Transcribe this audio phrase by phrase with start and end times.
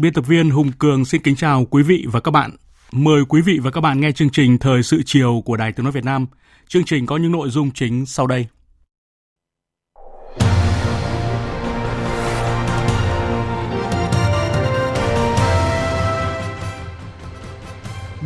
[0.00, 2.50] Biên tập viên Hùng Cường xin kính chào quý vị và các bạn.
[2.92, 5.84] Mời quý vị và các bạn nghe chương trình Thời sự chiều của Đài Tiếng
[5.84, 6.26] Nói Việt Nam.
[6.68, 8.46] Chương trình có những nội dung chính sau đây.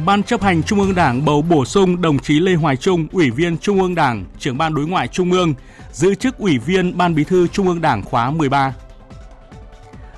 [0.07, 3.31] Ban chấp hành Trung ương Đảng bầu bổ sung đồng chí Lê Hoài Trung, Ủy
[3.31, 5.55] viên Trung ương Đảng, trưởng ban đối ngoại Trung ương,
[5.93, 8.75] giữ chức Ủy viên Ban Bí thư Trung ương Đảng khóa 13.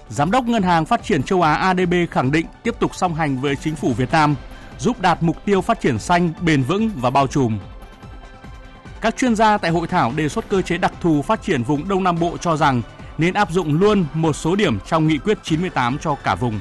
[0.08, 3.40] Giám đốc Ngân hàng Phát triển châu Á ADB khẳng định tiếp tục song hành
[3.40, 4.34] với chính phủ Việt Nam,
[4.78, 7.58] giúp đạt mục tiêu phát triển xanh, bền vững và bao trùm.
[9.00, 11.88] Các chuyên gia tại hội thảo đề xuất cơ chế đặc thù phát triển vùng
[11.88, 12.82] Đông Nam Bộ cho rằng
[13.18, 16.60] nên áp dụng luôn một số điểm trong nghị quyết 98 cho cả vùng.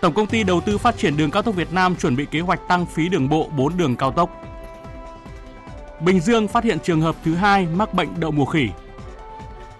[0.00, 2.40] Tổng công ty đầu tư phát triển đường cao tốc Việt Nam chuẩn bị kế
[2.40, 4.30] hoạch tăng phí đường bộ 4 đường cao tốc.
[6.00, 8.68] Bình Dương phát hiện trường hợp thứ hai mắc bệnh đậu mùa khỉ.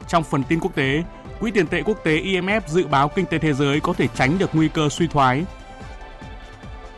[0.09, 1.03] Trong phần tin quốc tế,
[1.41, 4.39] Quỹ tiền tệ quốc tế IMF dự báo kinh tế thế giới có thể tránh
[4.39, 5.45] được nguy cơ suy thoái.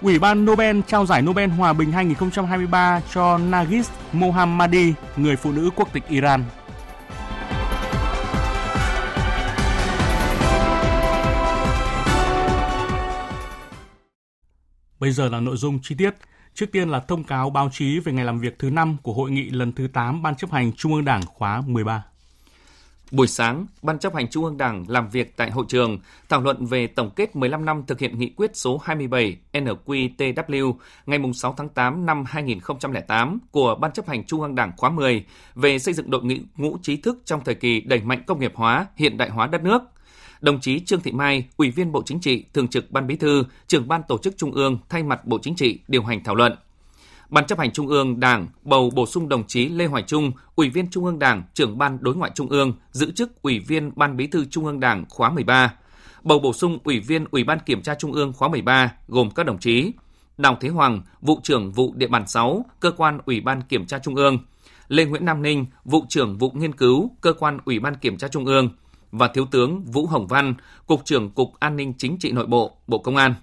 [0.03, 5.71] Ủy ban Nobel trao giải Nobel Hòa bình 2023 cho Nagis Mohammadi, người phụ nữ
[5.77, 6.45] quốc tịch Iran.
[15.01, 16.15] Bây giờ là nội dung chi tiết.
[16.55, 19.31] Trước tiên là thông cáo báo chí về ngày làm việc thứ 5 của hội
[19.31, 22.05] nghị lần thứ 8 Ban chấp hành Trung ương Đảng khóa 13.
[23.11, 25.99] Buổi sáng, Ban chấp hành Trung ương Đảng làm việc tại hội trường,
[26.29, 30.75] thảo luận về tổng kết 15 năm thực hiện nghị quyết số 27 NQTW
[31.07, 35.25] ngày 6 tháng 8 năm 2008 của Ban chấp hành Trung ương Đảng khóa 10
[35.55, 36.23] về xây dựng đội
[36.57, 39.63] ngũ trí thức trong thời kỳ đẩy mạnh công nghiệp hóa, hiện đại hóa đất
[39.63, 39.83] nước.
[40.41, 43.45] Đồng chí Trương Thị Mai, Ủy viên Bộ Chính trị, Thường trực Ban Bí thư,
[43.67, 46.57] trưởng Ban Tổ chức Trung ương thay mặt Bộ Chính trị điều hành thảo luận.
[47.29, 50.71] Ban chấp hành Trung ương Đảng bầu bổ sung đồng chí Lê Hoài Trung, Ủy
[50.71, 54.17] viên Trung ương Đảng, trưởng Ban Đối ngoại Trung ương, giữ chức Ủy viên Ban
[54.17, 55.75] Bí thư Trung ương Đảng khóa 13.
[56.23, 59.47] Bầu bổ sung Ủy viên Ủy ban Kiểm tra Trung ương khóa 13 gồm các
[59.47, 59.93] đồng chí
[60.39, 63.99] Đào Thế Hoàng, vụ trưởng vụ địa bàn 6, cơ quan Ủy ban Kiểm tra
[63.99, 64.39] Trung ương,
[64.89, 68.29] Lê Nguyễn Nam Ninh, vụ trưởng vụ nghiên cứu, cơ quan Ủy ban Kiểm tra
[68.29, 68.71] Trung ương
[69.13, 70.55] và Thiếu tướng Vũ Hồng Văn,
[70.87, 73.35] cục trưởng Cục An ninh Chính trị Nội bộ, Bộ Công an.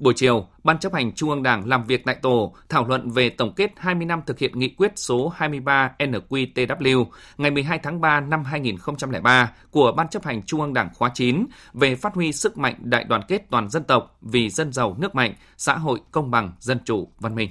[0.00, 3.30] Buổi chiều, Ban chấp hành Trung ương Đảng làm việc tại tổ thảo luận về
[3.30, 7.04] tổng kết 20 năm thực hiện nghị quyết số 23 NQTW
[7.38, 11.46] ngày 12 tháng 3 năm 2003 của Ban chấp hành Trung ương Đảng khóa 9
[11.72, 15.14] về phát huy sức mạnh đại đoàn kết toàn dân tộc vì dân giàu nước
[15.14, 17.50] mạnh, xã hội công bằng, dân chủ, văn minh.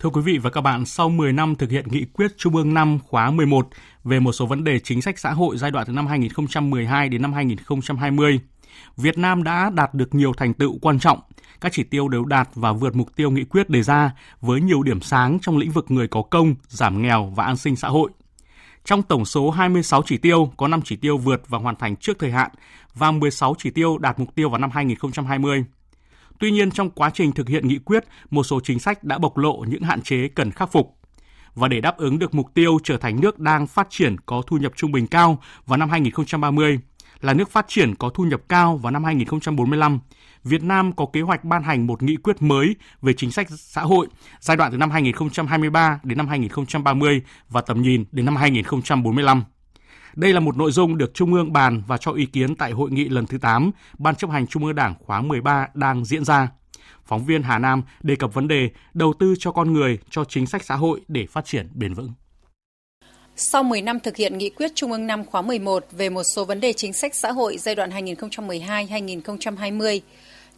[0.00, 2.74] Thưa quý vị và các bạn, sau 10 năm thực hiện nghị quyết Trung ương
[2.74, 3.68] 5 khóa 11
[4.04, 7.22] về một số vấn đề chính sách xã hội giai đoạn từ năm 2012 đến
[7.22, 8.40] năm 2020,
[8.96, 11.20] Việt Nam đã đạt được nhiều thành tựu quan trọng.
[11.60, 14.10] Các chỉ tiêu đều đạt và vượt mục tiêu nghị quyết đề ra
[14.40, 17.76] với nhiều điểm sáng trong lĩnh vực người có công, giảm nghèo và an sinh
[17.76, 18.10] xã hội.
[18.84, 22.18] Trong tổng số 26 chỉ tiêu, có 5 chỉ tiêu vượt và hoàn thành trước
[22.18, 22.50] thời hạn
[22.94, 25.64] và 16 chỉ tiêu đạt mục tiêu vào năm 2020.
[26.38, 29.36] Tuy nhiên, trong quá trình thực hiện nghị quyết, một số chính sách đã bộc
[29.38, 30.96] lộ những hạn chế cần khắc phục.
[31.54, 34.56] Và để đáp ứng được mục tiêu trở thành nước đang phát triển có thu
[34.56, 36.78] nhập trung bình cao vào năm 2030,
[37.22, 40.00] là nước phát triển có thu nhập cao vào năm 2045,
[40.44, 43.80] Việt Nam có kế hoạch ban hành một nghị quyết mới về chính sách xã
[43.80, 44.06] hội
[44.40, 49.44] giai đoạn từ năm 2023 đến năm 2030 và tầm nhìn đến năm 2045.
[50.14, 52.90] Đây là một nội dung được Trung ương bàn và cho ý kiến tại hội
[52.90, 56.48] nghị lần thứ 8 Ban chấp hành Trung ương Đảng khóa 13 đang diễn ra.
[57.04, 60.46] Phóng viên Hà Nam đề cập vấn đề đầu tư cho con người, cho chính
[60.46, 62.12] sách xã hội để phát triển bền vững.
[63.44, 66.44] Sau 10 năm thực hiện nghị quyết Trung ương 5 khóa 11 về một số
[66.44, 70.00] vấn đề chính sách xã hội giai đoạn 2012-2020,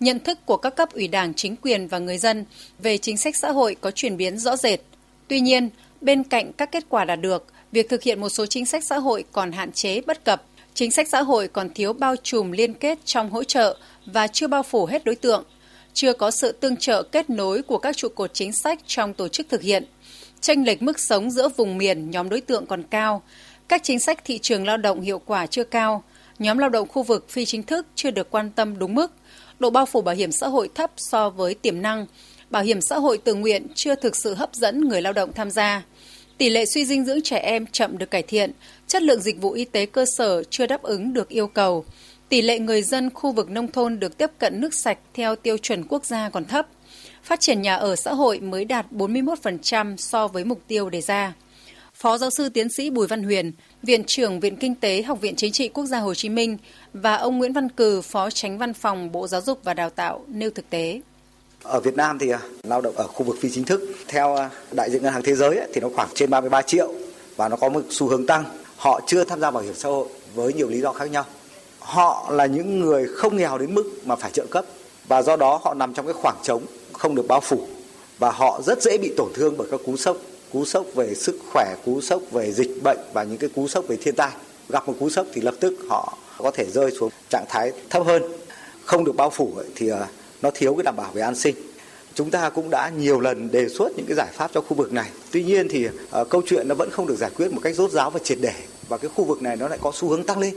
[0.01, 2.45] nhận thức của các cấp ủy đảng, chính quyền và người dân
[2.79, 4.81] về chính sách xã hội có chuyển biến rõ rệt.
[5.29, 5.69] Tuy nhiên,
[6.01, 8.99] bên cạnh các kết quả đạt được, việc thực hiện một số chính sách xã
[8.99, 10.43] hội còn hạn chế bất cập,
[10.75, 14.47] chính sách xã hội còn thiếu bao trùm liên kết trong hỗ trợ và chưa
[14.47, 15.45] bao phủ hết đối tượng,
[15.95, 19.29] chưa có sự tương trợ kết nối của các trụ cột chính sách trong tổ
[19.29, 19.85] chức thực hiện.
[20.45, 23.23] Tranh lệch mức sống giữa vùng miền, nhóm đối tượng còn cao,
[23.69, 26.03] các chính sách thị trường lao động hiệu quả chưa cao,
[26.39, 29.13] nhóm lao động khu vực phi chính thức chưa được quan tâm đúng mức,
[29.59, 32.07] độ bao phủ bảo hiểm xã hội thấp so với tiềm năng,
[32.51, 35.51] bảo hiểm xã hội tự nguyện chưa thực sự hấp dẫn người lao động tham
[35.51, 35.83] gia.
[36.39, 38.53] Tỷ lệ suy dinh dưỡng trẻ em chậm được cải thiện,
[38.87, 41.85] chất lượng dịch vụ y tế cơ sở chưa đáp ứng được yêu cầu.
[42.29, 45.59] Tỷ lệ người dân khu vực nông thôn được tiếp cận nước sạch theo tiêu
[45.59, 46.67] chuẩn quốc gia còn thấp.
[47.25, 51.33] Phát triển nhà ở xã hội mới đạt 41% so với mục tiêu đề ra.
[51.95, 55.37] Phó giáo sư tiến sĩ Bùi Văn Huyền, Viện trưởng Viện Kinh tế Học viện
[55.37, 56.57] Chính trị Quốc gia Hồ Chí Minh
[56.93, 60.25] và ông Nguyễn Văn Cừ, Phó Tránh Văn phòng Bộ Giáo dục và Đào tạo
[60.29, 61.01] nêu thực tế.
[61.63, 64.51] Ở Việt Nam thì à, lao động ở khu vực phi chính thức theo à,
[64.73, 66.93] đại diện ngân hàng thế giới thì nó khoảng trên 33 triệu
[67.37, 68.45] và nó có một xu hướng tăng.
[68.77, 71.25] Họ chưa tham gia bảo hiểm xã hội với nhiều lý do khác nhau.
[71.79, 74.65] Họ là những người không nghèo đến mức mà phải trợ cấp
[75.09, 76.63] và do đó họ nằm trong cái khoảng trống
[76.95, 77.67] không được bao phủ.
[78.19, 80.17] Và họ rất dễ bị tổn thương bởi các cú sốc
[80.53, 83.85] cú sốc về sức khỏe cú sốc về dịch bệnh và những cái cú sốc
[83.89, 84.31] về thiên tai.
[84.69, 88.07] Gặp một cú sốc thì lập tức họ có thể rơi xuống trạng thái thấp
[88.07, 88.23] hơn.
[88.85, 90.07] Không được bao phủ thì ờ,
[90.43, 91.55] nó thiếu cái đảm bảo về an sinh.
[92.15, 94.93] Chúng ta cũng đã nhiều lần đề xuất những cái giải pháp cho khu vực
[94.93, 95.11] này.
[95.33, 97.91] Tuy nhiên thì uh, câu chuyện nó vẫn không được giải quyết một cách rốt
[97.91, 98.53] ráo và triệt để
[98.89, 100.55] và cái khu vực này nó lại có xu hướng tăng lên.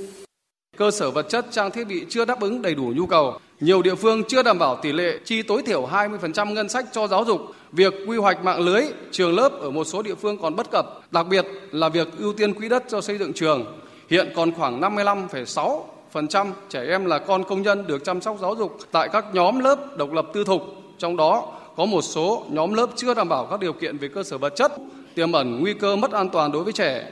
[0.77, 3.81] Cơ sở vật chất trang thiết bị chưa đáp ứng đầy đủ nhu cầu nhiều
[3.81, 7.25] địa phương chưa đảm bảo tỷ lệ chi tối thiểu 20% ngân sách cho giáo
[7.25, 7.41] dục.
[7.71, 11.11] Việc quy hoạch mạng lưới trường lớp ở một số địa phương còn bất cập
[11.11, 13.79] đặc biệt là việc ưu tiên quỹ đất cho xây dựng trường.
[14.09, 15.81] Hiện còn khoảng 55,6
[16.11, 19.25] phần trăm trẻ em là con công nhân được chăm sóc giáo dục tại các
[19.33, 20.61] nhóm lớp độc lập tư thục,
[20.97, 24.23] trong đó có một số nhóm lớp chưa đảm bảo các điều kiện về cơ
[24.23, 24.71] sở vật chất,
[25.15, 27.11] tiềm ẩn nguy cơ mất an toàn đối với trẻ.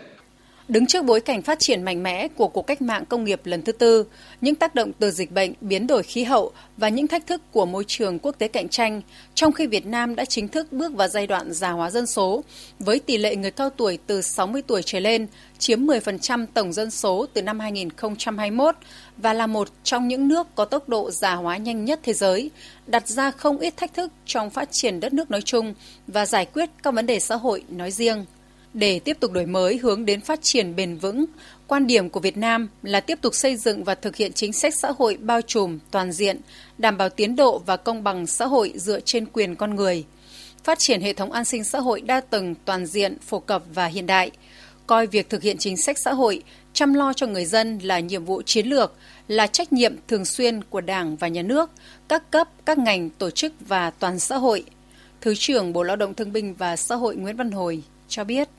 [0.68, 3.62] Đứng trước bối cảnh phát triển mạnh mẽ của cuộc cách mạng công nghiệp lần
[3.62, 4.06] thứ tư,
[4.42, 7.66] những tác động từ dịch bệnh, biến đổi khí hậu và những thách thức của
[7.66, 9.02] môi trường quốc tế cạnh tranh,
[9.36, 12.44] trong khi Việt Nam đã chính thức bước vào giai đoạn già hóa dân số,
[12.80, 15.28] với tỷ lệ người cao tuổi từ 60 tuổi trở lên
[15.60, 18.76] chiếm 10% tổng dân số từ năm 2021
[19.18, 22.52] và là một trong những nước có tốc độ già hóa nhanh nhất thế giới,
[22.88, 25.74] đặt ra không ít thách thức trong phát triển đất nước nói chung
[26.08, 28.26] và giải quyết các vấn đề xã hội nói riêng.
[28.75, 31.25] Để tiếp tục đổi mới hướng đến phát triển bền vững,
[31.68, 34.75] quan điểm của Việt Nam là tiếp tục xây dựng và thực hiện chính sách
[34.75, 36.42] xã hội bao trùm, toàn diện,
[36.77, 40.04] đảm bảo tiến độ và công bằng xã hội dựa trên quyền con người.
[40.63, 43.86] Phát triển hệ thống an sinh xã hội đa tầng, toàn diện, phổ cập và
[43.86, 44.31] hiện đại.
[44.88, 46.44] Coi việc thực hiện chính sách xã hội,
[46.74, 48.94] chăm lo cho người dân là nhiệm vụ chiến lược,
[49.28, 51.69] là trách nhiệm thường xuyên của Đảng và Nhà nước,
[52.07, 54.63] các cấp, các ngành, tổ chức và toàn xã hội.
[55.21, 58.50] Thứ trưởng Bộ Lao động Thương binh và Xã hội Nguyễn Văn Hồi cho biết.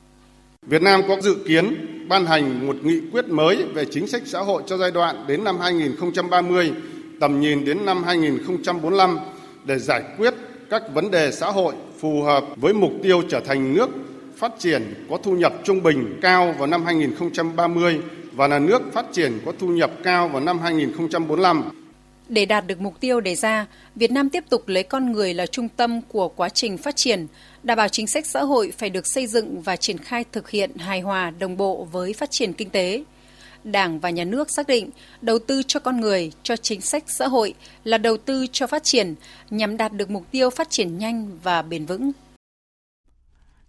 [0.69, 1.75] Việt Nam có dự kiến
[2.09, 5.43] ban hành một nghị quyết mới về chính sách xã hội cho giai đoạn đến
[5.43, 6.71] năm 2030,
[7.19, 9.19] tầm nhìn đến năm 2045
[9.65, 10.33] để giải quyết
[10.69, 13.89] các vấn đề xã hội phù hợp với mục tiêu trở thành nước
[14.35, 17.99] phát triển có thu nhập trung bình cao vào năm 2030
[18.33, 21.63] và là nước phát triển có thu nhập cao vào năm 2045.
[22.29, 23.65] Để đạt được mục tiêu đề ra,
[23.95, 27.27] Việt Nam tiếp tục lấy con người là trung tâm của quá trình phát triển,
[27.63, 30.77] đảm bảo chính sách xã hội phải được xây dựng và triển khai thực hiện
[30.77, 33.03] hài hòa đồng bộ với phát triển kinh tế.
[33.63, 34.89] Đảng và nhà nước xác định
[35.21, 37.53] đầu tư cho con người, cho chính sách xã hội
[37.83, 39.15] là đầu tư cho phát triển
[39.49, 42.11] nhằm đạt được mục tiêu phát triển nhanh và bền vững.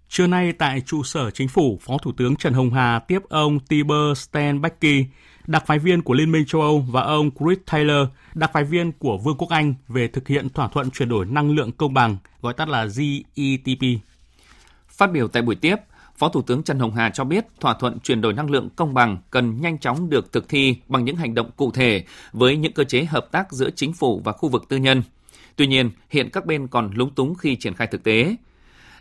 [0.09, 3.61] Trưa nay tại trụ sở chính phủ, Phó Thủ tướng Trần Hồng Hà tiếp ông
[3.61, 5.05] Tiber Stenbecki,
[5.49, 8.93] đặc phái viên của Liên minh châu Âu và ông Chris Taylor, đặc phái viên
[8.93, 12.17] của Vương quốc Anh về thực hiện thỏa thuận chuyển đổi năng lượng công bằng,
[12.43, 13.83] gọi tắt là GETP.
[14.89, 15.77] Phát biểu tại buổi tiếp,
[16.17, 18.95] Phó Thủ tướng Trần Hồng Hà cho biết thỏa thuận chuyển đổi năng lượng công
[18.95, 22.73] bằng cần nhanh chóng được thực thi bằng những hành động cụ thể với những
[22.73, 25.03] cơ chế hợp tác giữa chính phủ và khu vực tư nhân.
[25.57, 28.37] Tuy nhiên, hiện các bên còn lúng túng khi triển khai thực tế.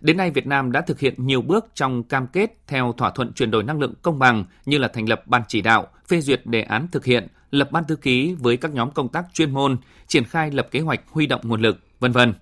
[0.01, 3.33] Đến nay, Việt Nam đã thực hiện nhiều bước trong cam kết theo thỏa thuận
[3.33, 6.45] chuyển đổi năng lượng công bằng như là thành lập ban chỉ đạo, phê duyệt
[6.45, 9.77] đề án thực hiện, lập ban thư ký với các nhóm công tác chuyên môn,
[10.07, 12.33] triển khai lập kế hoạch huy động nguồn lực, vân vân.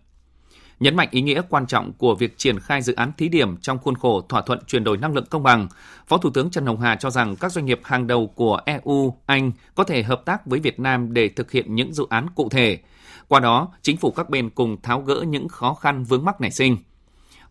[0.80, 3.80] Nhấn mạnh ý nghĩa quan trọng của việc triển khai dự án thí điểm trong
[3.80, 5.68] khuôn khổ thỏa thuận chuyển đổi năng lượng công bằng,
[6.08, 9.18] Phó Thủ tướng Trần Hồng Hà cho rằng các doanh nghiệp hàng đầu của EU,
[9.26, 12.50] Anh có thể hợp tác với Việt Nam để thực hiện những dự án cụ
[12.50, 12.80] thể.
[13.28, 16.52] Qua đó, chính phủ các bên cùng tháo gỡ những khó khăn vướng mắc nảy
[16.52, 16.78] sinh–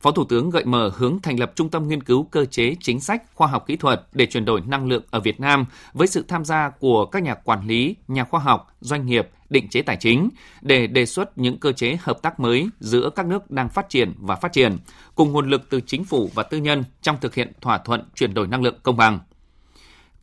[0.05, 3.01] Phó Thủ tướng gợi mở hướng thành lập Trung tâm Nghiên cứu Cơ chế Chính
[3.01, 6.25] sách Khoa học Kỹ thuật để chuyển đổi năng lượng ở Việt Nam với sự
[6.29, 9.97] tham gia của các nhà quản lý, nhà khoa học, doanh nghiệp, định chế tài
[9.97, 10.29] chính
[10.63, 14.13] để đề xuất những cơ chế hợp tác mới giữa các nước đang phát triển
[14.19, 14.77] và phát triển,
[15.15, 18.35] cùng nguồn lực từ chính phủ và tư nhân trong thực hiện thỏa thuận chuyển
[18.35, 19.19] đổi năng lượng công bằng.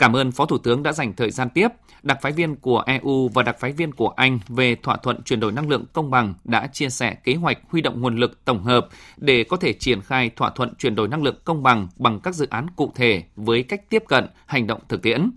[0.01, 1.67] Cảm ơn Phó Thủ tướng đã dành thời gian tiếp.
[2.03, 5.39] Đặc phái viên của EU và đặc phái viên của Anh về thỏa thuận chuyển
[5.39, 8.63] đổi năng lượng công bằng đã chia sẻ kế hoạch huy động nguồn lực tổng
[8.63, 12.20] hợp để có thể triển khai thỏa thuận chuyển đổi năng lượng công bằng bằng
[12.20, 15.31] các dự án cụ thể với cách tiếp cận, hành động thực tiễn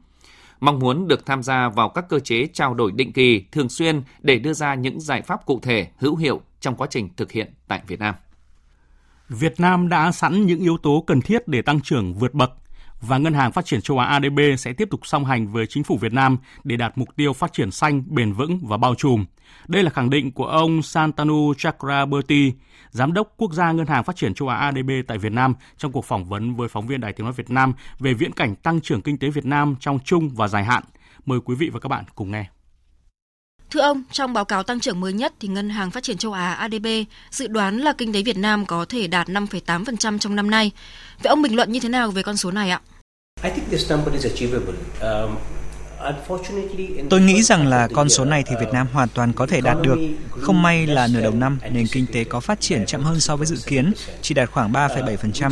[0.60, 4.02] mong muốn được tham gia vào các cơ chế trao đổi định kỳ thường xuyên
[4.22, 7.54] để đưa ra những giải pháp cụ thể hữu hiệu trong quá trình thực hiện
[7.68, 8.14] tại Việt Nam.
[9.28, 12.50] Việt Nam đã sẵn những yếu tố cần thiết để tăng trưởng vượt bậc
[13.08, 15.84] và Ngân hàng Phát triển châu Á ADB sẽ tiếp tục song hành với chính
[15.84, 19.24] phủ Việt Nam để đạt mục tiêu phát triển xanh, bền vững và bao trùm.
[19.68, 22.52] Đây là khẳng định của ông Santanu Chakraborty,
[22.90, 25.92] Giám đốc Quốc gia Ngân hàng Phát triển châu Á ADB tại Việt Nam trong
[25.92, 28.80] cuộc phỏng vấn với phóng viên Đài Tiếng Nói Việt Nam về viễn cảnh tăng
[28.80, 30.82] trưởng kinh tế Việt Nam trong trung và dài hạn.
[31.26, 32.46] Mời quý vị và các bạn cùng nghe.
[33.70, 36.32] Thưa ông, trong báo cáo tăng trưởng mới nhất thì Ngân hàng Phát triển châu
[36.32, 36.86] Á ADB
[37.30, 40.70] dự đoán là kinh tế Việt Nam có thể đạt 5,8% trong năm nay.
[41.22, 42.80] Vậy ông bình luận như thế nào về con số này ạ?
[47.10, 49.76] Tôi nghĩ rằng là con số này thì Việt Nam hoàn toàn có thể đạt
[49.82, 49.98] được.
[50.30, 53.36] Không may là nửa đầu năm, nền kinh tế có phát triển chậm hơn so
[53.36, 55.50] với dự kiến, chỉ đạt khoảng 3,7%.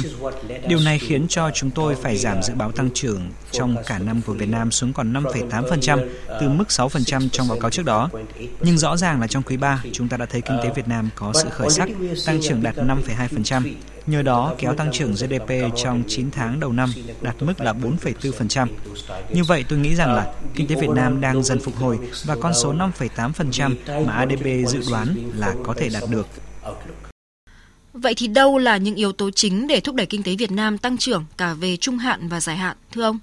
[0.69, 4.21] Điều này khiến cho chúng tôi phải giảm dự báo tăng trưởng trong cả năm
[4.27, 6.09] của Việt Nam xuống còn 5,8%
[6.41, 8.11] từ mức 6% trong báo cáo trước đó.
[8.61, 11.09] Nhưng rõ ràng là trong quý 3, chúng ta đã thấy kinh tế Việt Nam
[11.15, 11.89] có sự khởi sắc,
[12.27, 13.63] tăng trưởng đạt 5,2%.
[14.06, 16.90] Nhờ đó kéo tăng trưởng GDP trong 9 tháng đầu năm
[17.21, 18.68] đạt mức là 4,4%.
[19.30, 22.37] Như vậy tôi nghĩ rằng là kinh tế Việt Nam đang dần phục hồi và
[22.40, 23.75] con số 5,8%
[24.06, 26.26] mà ADB dự đoán là có thể đạt được.
[27.92, 30.78] Vậy thì đâu là những yếu tố chính để thúc đẩy kinh tế Việt Nam
[30.78, 33.18] tăng trưởng cả về trung hạn và dài hạn, thưa ông?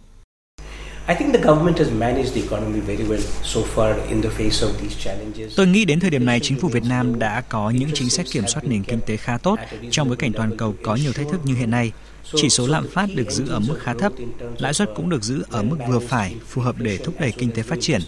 [5.56, 8.26] Tôi nghĩ đến thời điểm này chính phủ Việt Nam đã có những chính sách
[8.32, 9.60] kiểm soát nền kinh tế khá tốt
[9.92, 11.92] trong bối cảnh toàn cầu có nhiều thách thức như hiện nay.
[12.36, 14.12] Chỉ số lạm phát được giữ ở mức khá thấp,
[14.58, 17.52] lãi suất cũng được giữ ở mức vừa phải, phù hợp để thúc đẩy kinh
[17.52, 18.02] tế phát triển.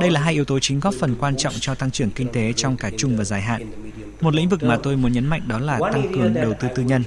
[0.00, 2.52] Đây là hai yếu tố chính góp phần quan trọng cho tăng trưởng kinh tế
[2.52, 3.72] trong cả trung và dài hạn.
[4.20, 6.82] Một lĩnh vực mà tôi muốn nhấn mạnh đó là tăng cường đầu tư tư
[6.82, 7.02] nhân.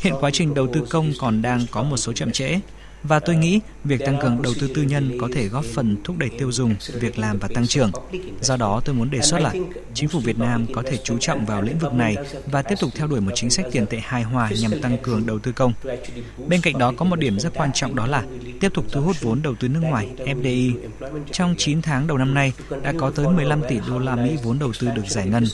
[0.00, 2.58] Hiện quá trình đầu tư công còn đang có một số chậm trễ,
[3.02, 6.18] và tôi nghĩ việc tăng cường đầu tư tư nhân có thể góp phần thúc
[6.18, 7.90] đẩy tiêu dùng, việc làm và tăng trưởng.
[8.40, 9.52] Do đó, tôi muốn đề xuất là
[9.94, 12.90] chính phủ Việt Nam có thể chú trọng vào lĩnh vực này và tiếp tục
[12.94, 15.72] theo đuổi một chính sách tiền tệ hài hòa nhằm tăng cường đầu tư công.
[16.48, 18.24] Bên cạnh đó có một điểm rất quan trọng đó là
[18.60, 20.72] tiếp tục thu hút vốn đầu tư nước ngoài FDI.
[21.32, 22.52] Trong 9 tháng đầu năm nay
[22.82, 25.44] đã có tới 15 tỷ đô la Mỹ vốn đầu tư được giải ngân.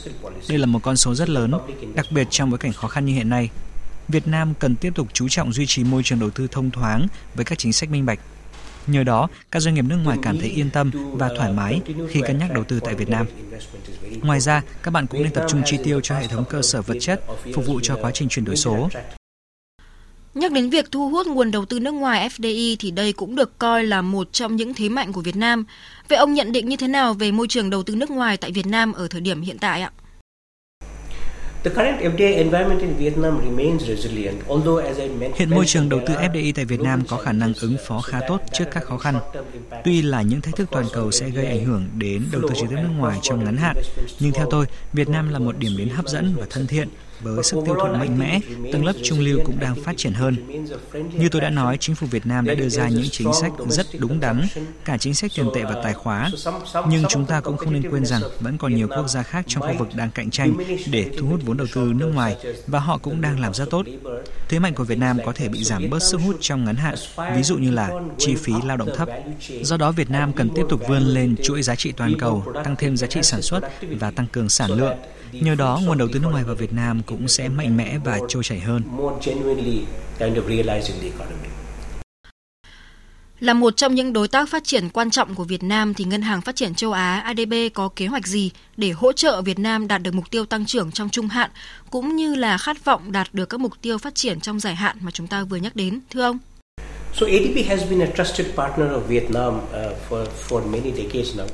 [0.48, 1.52] Đây là một con số rất lớn,
[1.94, 3.50] đặc biệt trong bối cảnh khó khăn như hiện nay.
[4.08, 7.06] Việt Nam cần tiếp tục chú trọng duy trì môi trường đầu tư thông thoáng
[7.34, 8.18] với các chính sách minh bạch.
[8.86, 11.80] Nhờ đó, các doanh nghiệp nước ngoài cảm thấy yên tâm và thoải mái
[12.10, 13.26] khi cân nhắc đầu tư tại Việt Nam.
[14.22, 16.82] Ngoài ra, các bạn cũng nên tập trung chi tiêu cho hệ thống cơ sở
[16.82, 18.88] vật chất phục vụ cho quá trình chuyển đổi số.
[20.34, 23.58] Nhắc đến việc thu hút nguồn đầu tư nước ngoài FDI thì đây cũng được
[23.58, 25.64] coi là một trong những thế mạnh của Việt Nam.
[26.08, 28.52] Vậy ông nhận định như thế nào về môi trường đầu tư nước ngoài tại
[28.52, 29.92] Việt Nam ở thời điểm hiện tại ạ?
[35.36, 38.20] Hiện môi trường đầu tư FDI tại Việt Nam có khả năng ứng phó khá
[38.28, 39.18] tốt trước các khó khăn.
[39.84, 42.70] Tuy là những thách thức toàn cầu sẽ gây ảnh hưởng đến đầu tư trực
[42.70, 43.76] tiếp nước ngoài trong ngắn hạn,
[44.20, 46.88] nhưng theo tôi, Việt Nam là một điểm đến hấp dẫn và thân thiện
[47.20, 48.40] với sức tiêu thụ mạnh mẽ,
[48.72, 50.36] tầng lớp trung lưu cũng đang phát triển hơn.
[51.12, 53.86] Như tôi đã nói, chính phủ Việt Nam đã đưa ra những chính sách rất
[53.98, 54.46] đúng đắn,
[54.84, 56.30] cả chính sách tiền tệ và tài khóa.
[56.88, 59.62] Nhưng chúng ta cũng không nên quên rằng vẫn còn nhiều quốc gia khác trong
[59.62, 60.54] khu vực đang cạnh tranh
[60.90, 63.86] để thu hút vốn đầu tư nước ngoài và họ cũng đang làm rất tốt.
[64.48, 66.94] Thế mạnh của Việt Nam có thể bị giảm bớt sức hút trong ngắn hạn,
[67.36, 69.08] ví dụ như là chi phí lao động thấp.
[69.62, 72.76] Do đó Việt Nam cần tiếp tục vươn lên chuỗi giá trị toàn cầu, tăng
[72.76, 73.60] thêm giá trị sản xuất
[74.00, 74.96] và tăng cường sản lượng
[75.40, 78.20] Nhờ đó, nguồn đầu tư nước ngoài vào Việt Nam cũng sẽ mạnh mẽ và
[78.28, 78.82] trôi chảy hơn.
[83.40, 86.22] Là một trong những đối tác phát triển quan trọng của Việt Nam thì Ngân
[86.22, 89.88] hàng Phát triển châu Á ADB có kế hoạch gì để hỗ trợ Việt Nam
[89.88, 91.50] đạt được mục tiêu tăng trưởng trong trung hạn,
[91.90, 94.96] cũng như là khát vọng đạt được các mục tiêu phát triển trong dài hạn
[95.00, 96.38] mà chúng ta vừa nhắc đến, thưa ông?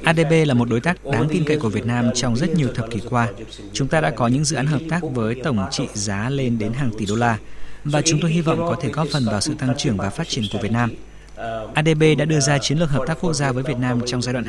[0.05, 2.91] ADB là một đối tác đáng tin cậy của Việt Nam trong rất nhiều thập
[2.91, 3.29] kỷ qua.
[3.73, 6.73] Chúng ta đã có những dự án hợp tác với tổng trị giá lên đến
[6.73, 7.39] hàng tỷ đô la
[7.85, 10.29] và chúng tôi hy vọng có thể góp phần vào sự tăng trưởng và phát
[10.29, 10.91] triển của Việt Nam.
[11.37, 14.23] Um, ADB đã đưa ra chiến lược hợp tác quốc gia với Việt Nam trong
[14.23, 14.45] giai đoạn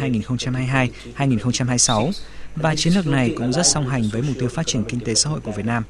[1.17, 2.11] 2022-2026
[2.55, 5.13] và chiến lược này cũng rất song hành với mục tiêu phát triển kinh tế
[5.15, 5.83] xã hội của Việt Nam.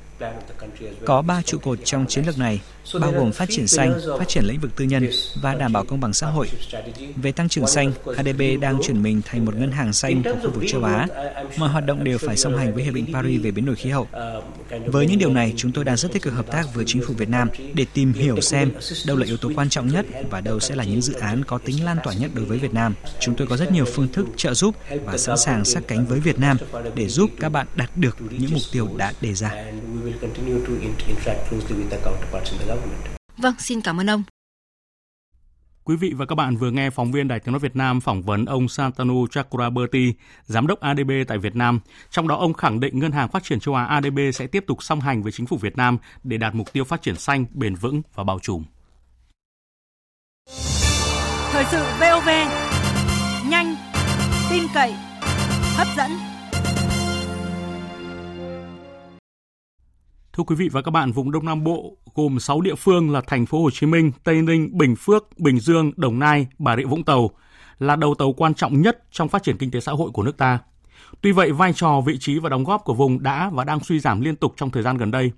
[1.06, 2.62] Có ba trụ cột trong chiến lược này,
[3.02, 5.10] bao gồm phát triển xanh, phát triển lĩnh vực tư nhân
[5.42, 6.48] và đảm bảo công bằng xã hội.
[7.16, 10.52] Về tăng trưởng xanh, ADB đang chuyển mình thành một ngân hàng xanh của khu
[10.52, 11.08] vực châu Á.
[11.58, 13.90] Mọi hoạt động đều phải song hành với Hiệp định Paris về biến đổi khí
[13.90, 14.08] hậu.
[14.86, 17.14] Với những điều này, chúng tôi đang rất tích cực hợp tác với chính phủ
[17.14, 18.72] Việt Nam để tìm hiểu xem
[19.06, 21.58] đâu là yếu tố quan trọng nhất và đâu sẽ là những dự án có
[21.58, 22.94] tính lan tỏa nhất đối với Việt Nam.
[23.20, 24.76] Chúng tôi có rất nhiều phương thức trợ giúp
[25.06, 26.58] và sẵn sàng sát cánh với Việt Nam
[26.96, 29.52] để giúp các bạn đạt được những mục tiêu đã đề ra.
[33.38, 34.24] Vâng, xin cảm ơn ông.
[35.84, 38.22] Quý vị và các bạn vừa nghe phóng viên Đài Tiếng Nói Việt Nam phỏng
[38.22, 40.14] vấn ông Santanu Chakraborty,
[40.46, 41.80] giám đốc ADB tại Việt Nam.
[42.10, 44.84] Trong đó ông khẳng định Ngân hàng Phát triển châu Á ADB sẽ tiếp tục
[44.84, 47.76] song hành với chính phủ Việt Nam để đạt mục tiêu phát triển xanh, bền
[47.76, 48.64] vững và bao trùm.
[51.52, 52.30] Thời sự VOV,
[53.50, 53.76] nhanh,
[54.50, 54.94] tin cậy,
[55.76, 56.31] hấp dẫn.
[60.34, 63.22] Thưa quý vị và các bạn, vùng Đông Nam Bộ gồm 6 địa phương là
[63.28, 66.84] thành phố Hồ Chí Minh, Tây Ninh, Bình Phước, Bình Dương, Đồng Nai, Bà Rịa
[66.84, 67.30] Vũng Tàu
[67.80, 70.38] là đầu tàu quan trọng nhất trong phát triển kinh tế xã hội của nước
[70.38, 70.60] ta.
[71.22, 74.00] Tuy vậy, vai trò, vị trí và đóng góp của vùng đã và đang suy
[74.00, 75.32] giảm liên tục trong thời gian gần đây.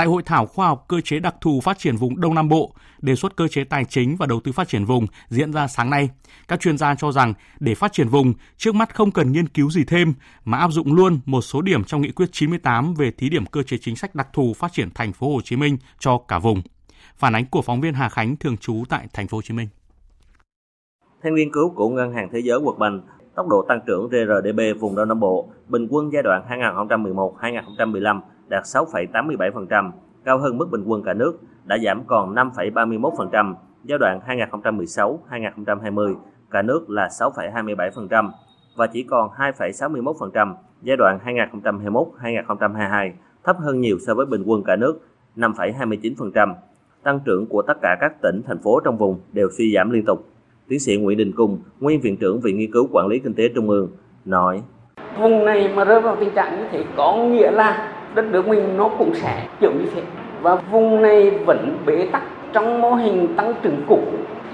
[0.00, 2.72] Tại hội thảo khoa học cơ chế đặc thù phát triển vùng Đông Nam Bộ,
[3.00, 5.90] đề xuất cơ chế tài chính và đầu tư phát triển vùng diễn ra sáng
[5.90, 6.10] nay,
[6.48, 9.70] các chuyên gia cho rằng để phát triển vùng, trước mắt không cần nghiên cứu
[9.70, 10.14] gì thêm
[10.44, 13.62] mà áp dụng luôn một số điểm trong nghị quyết 98 về thí điểm cơ
[13.62, 16.62] chế chính sách đặc thù phát triển thành phố Hồ Chí Minh cho cả vùng.
[17.16, 19.68] Phản ánh của phóng viên Hà Khánh thường trú tại thành phố Hồ Chí Minh.
[21.22, 23.02] Theo nghiên cứu của Ngân hàng Thế giới World Bank,
[23.36, 28.62] tốc độ tăng trưởng GRDP vùng Đông Nam Bộ bình quân giai đoạn 2011-2015 đạt
[28.62, 29.90] 6,87%,
[30.24, 33.54] cao hơn mức bình quân cả nước, đã giảm còn 5,31%.
[33.84, 36.14] Giai đoạn 2016-2020,
[36.50, 38.30] cả nước là 6,27%
[38.76, 43.10] và chỉ còn 2,61% giai đoạn 2021-2022,
[43.44, 45.00] thấp hơn nhiều so với bình quân cả nước
[45.36, 46.54] 5,29%.
[47.02, 50.04] Tăng trưởng của tất cả các tỉnh, thành phố trong vùng đều suy giảm liên
[50.04, 50.28] tục.
[50.68, 53.48] Tiến sĩ Nguyễn Đình Cung, nguyên viện trưởng Viện Nghiên cứu Quản lý Kinh tế
[53.54, 53.88] Trung ương,
[54.24, 54.62] nói
[55.20, 58.76] Vùng này mà rơi vào tình trạng như thế có nghĩa là đất nước mình
[58.76, 60.02] nó cũng sẽ kiểu như thế.
[60.42, 64.00] Và vùng này vẫn bế tắc trong mô hình tăng trưởng cũ.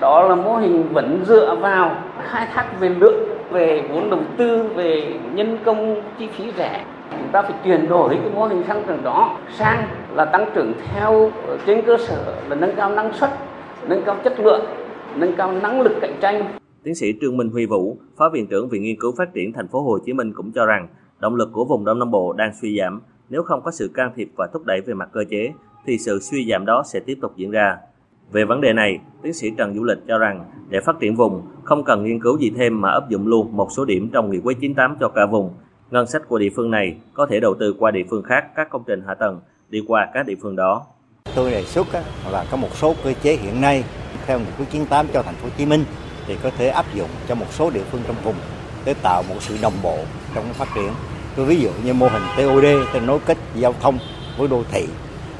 [0.00, 4.62] Đó là mô hình vẫn dựa vào khai thác về lượng về vốn đầu tư,
[4.74, 6.84] về nhân công, chi phí rẻ.
[7.10, 10.72] Chúng ta phải chuyển đổi cái mô hình tăng trưởng đó sang là tăng trưởng
[10.86, 13.30] theo ờ, trên cơ sở là nâng cao năng suất,
[13.88, 14.64] nâng cao chất lượng,
[15.16, 16.44] nâng cao năng lực cạnh tranh.
[16.82, 19.68] Tiến sĩ Trương Minh Huy Vũ, phó viện trưởng viện nghiên cứu phát triển thành
[19.68, 20.88] phố Hồ Chí Minh cũng cho rằng
[21.20, 24.12] động lực của vùng Đông Nam Bộ đang suy giảm nếu không có sự can
[24.16, 25.52] thiệp và thúc đẩy về mặt cơ chế,
[25.86, 27.76] thì sự suy giảm đó sẽ tiếp tục diễn ra.
[28.32, 31.42] Về vấn đề này, tiến sĩ Trần Du Lịch cho rằng để phát triển vùng
[31.64, 34.38] không cần nghiên cứu gì thêm mà áp dụng luôn một số điểm trong nghị
[34.38, 35.50] quyết 98 cho cả vùng.
[35.90, 38.70] Ngân sách của địa phương này có thể đầu tư qua địa phương khác các
[38.70, 40.86] công trình hạ tầng đi qua các địa phương đó.
[41.34, 41.86] Tôi đề xuất
[42.30, 43.84] là có một số cơ chế hiện nay
[44.26, 45.84] theo nghị quyết 98 cho thành phố Hồ Chí Minh
[46.26, 48.34] thì có thể áp dụng cho một số địa phương trong vùng
[48.84, 49.98] để tạo một sự đồng bộ
[50.34, 50.90] trong phát triển
[51.36, 53.98] tôi ví dụ như mô hình TOD tức nối kết giao thông
[54.38, 54.86] với đô thị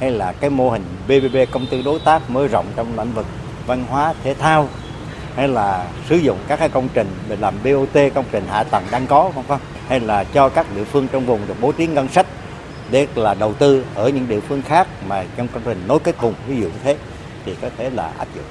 [0.01, 3.27] hay là cái mô hình BBB công tư đối tác mở rộng trong lĩnh vực
[3.67, 4.69] văn hóa thể thao
[5.35, 8.85] hay là sử dụng các cái công trình để làm BOT công trình hạ tầng
[8.93, 11.87] đang có không không hay là cho các địa phương trong vùng được bố trí
[11.87, 12.27] ngân sách
[12.91, 16.21] để là đầu tư ở những địa phương khác mà trong công trình nối kết
[16.21, 16.97] vùng ví dụ như thế
[17.45, 18.45] thì có thể là áp dụng.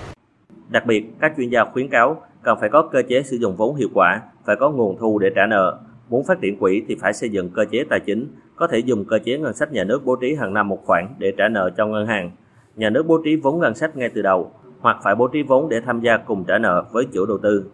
[0.70, 3.76] Đặc biệt, các chuyên gia khuyến cáo cần phải có cơ chế sử dụng vốn
[3.76, 7.13] hiệu quả, phải có nguồn thu để trả nợ, Muốn phát triển quỹ thì phải
[7.13, 10.06] xây dựng cơ chế tài chính, có thể dùng cơ chế ngân sách nhà nước
[10.06, 12.32] bố trí hàng năm một khoản để trả nợ cho ngân hàng.
[12.76, 15.70] Nhà nước bố trí vốn ngân sách ngay từ đầu, hoặc phải bố trí vốn
[15.70, 17.70] để tham gia cùng trả nợ với chủ đầu tư.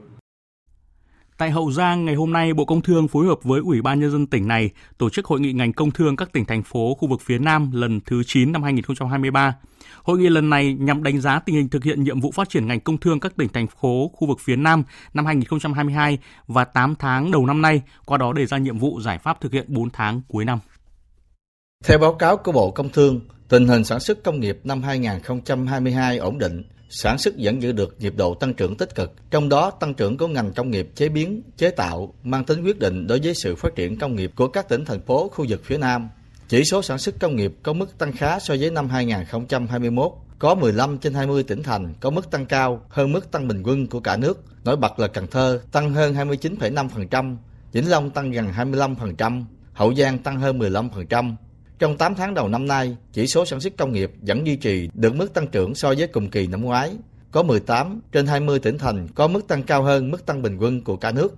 [1.41, 4.11] Tại Hậu Giang, ngày hôm nay, Bộ Công Thương phối hợp với Ủy ban Nhân
[4.11, 7.07] dân tỉnh này tổ chức Hội nghị ngành công thương các tỉnh, thành phố, khu
[7.07, 9.55] vực phía Nam lần thứ 9 năm 2023.
[10.03, 12.67] Hội nghị lần này nhằm đánh giá tình hình thực hiện nhiệm vụ phát triển
[12.67, 16.95] ngành công thương các tỉnh, thành phố, khu vực phía Nam năm 2022 và 8
[16.95, 19.89] tháng đầu năm nay, qua đó đề ra nhiệm vụ giải pháp thực hiện 4
[19.89, 20.59] tháng cuối năm.
[21.83, 26.17] Theo báo cáo của Bộ Công Thương, tình hình sản xuất công nghiệp năm 2022
[26.17, 29.13] ổn định, sản xuất vẫn giữ được nhịp độ tăng trưởng tích cực.
[29.31, 32.79] Trong đó, tăng trưởng của ngành công nghiệp chế biến, chế tạo mang tính quyết
[32.79, 35.61] định đối với sự phát triển công nghiệp của các tỉnh thành phố khu vực
[35.63, 36.09] phía Nam.
[36.47, 40.11] Chỉ số sản xuất công nghiệp có mức tăng khá so với năm 2021.
[40.39, 43.87] Có 15 trên 20 tỉnh thành có mức tăng cao hơn mức tăng bình quân
[43.87, 44.43] của cả nước.
[44.63, 47.35] Nổi bật là Cần Thơ tăng hơn 29,5%,
[47.71, 51.35] Vĩnh Long tăng gần 25%, Hậu Giang tăng hơn 15%,
[51.81, 54.89] trong 8 tháng đầu năm nay, chỉ số sản xuất công nghiệp vẫn duy trì
[54.93, 56.91] được mức tăng trưởng so với cùng kỳ năm ngoái.
[57.31, 60.81] Có 18 trên 20 tỉnh thành có mức tăng cao hơn mức tăng bình quân
[60.83, 61.35] của cả nước.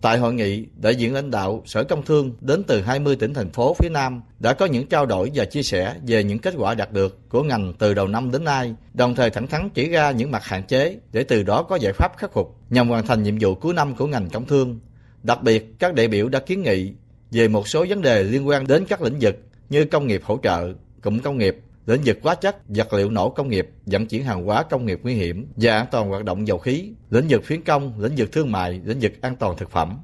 [0.00, 3.50] Tại hội nghị, đại diện lãnh đạo Sở Công Thương đến từ 20 tỉnh thành
[3.50, 6.74] phố phía Nam đã có những trao đổi và chia sẻ về những kết quả
[6.74, 10.10] đạt được của ngành từ đầu năm đến nay, đồng thời thẳng thắn chỉ ra
[10.10, 13.22] những mặt hạn chế để từ đó có giải pháp khắc phục nhằm hoàn thành
[13.22, 14.80] nhiệm vụ cuối năm của ngành công thương.
[15.22, 16.92] Đặc biệt, các đại biểu đã kiến nghị
[17.30, 19.36] về một số vấn đề liên quan đến các lĩnh vực
[19.70, 21.56] như công nghiệp hỗ trợ, cụm công nghiệp,
[21.86, 25.00] lĩnh vực hóa chất, vật liệu nổ công nghiệp, vận chuyển hàng hóa công nghiệp
[25.02, 28.32] nguy hiểm và an toàn hoạt động dầu khí, lĩnh vực phiến công, lĩnh vực
[28.32, 29.98] thương mại, lĩnh vực an toàn thực phẩm.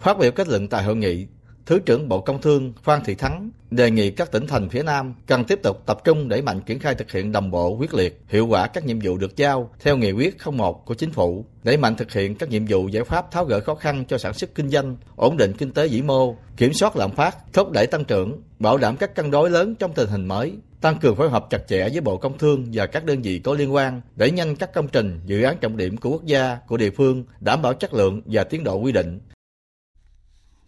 [0.00, 1.26] Phát biểu kết luận tại hội nghị,
[1.66, 5.14] Thứ trưởng Bộ Công Thương Phan Thị Thắng đề nghị các tỉnh thành phía Nam
[5.26, 8.20] cần tiếp tục tập trung đẩy mạnh triển khai thực hiện đồng bộ quyết liệt,
[8.28, 11.76] hiệu quả các nhiệm vụ được giao theo nghị quyết 01 của chính phủ, đẩy
[11.76, 14.54] mạnh thực hiện các nhiệm vụ giải pháp tháo gỡ khó khăn cho sản xuất
[14.54, 18.04] kinh doanh, ổn định kinh tế vĩ mô, kiểm soát lạm phát, thúc đẩy tăng
[18.04, 21.46] trưởng, bảo đảm các cân đối lớn trong tình hình mới, tăng cường phối hợp
[21.50, 24.56] chặt chẽ với Bộ Công Thương và các đơn vị có liên quan, đẩy nhanh
[24.56, 27.74] các công trình, dự án trọng điểm của quốc gia, của địa phương, đảm bảo
[27.74, 29.20] chất lượng và tiến độ quy định,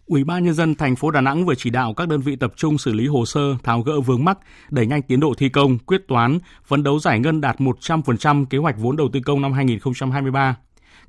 [0.09, 2.53] Ủy ban nhân dân thành phố Đà Nẵng vừa chỉ đạo các đơn vị tập
[2.55, 4.37] trung xử lý hồ sơ, tháo gỡ vướng mắc,
[4.69, 8.57] đẩy nhanh tiến độ thi công, quyết toán, phấn đấu giải ngân đạt 100% kế
[8.57, 10.57] hoạch vốn đầu tư công năm 2023.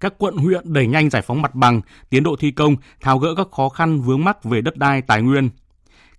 [0.00, 3.34] Các quận huyện đẩy nhanh giải phóng mặt bằng, tiến độ thi công, tháo gỡ
[3.36, 5.48] các khó khăn vướng mắc về đất đai, tài nguyên.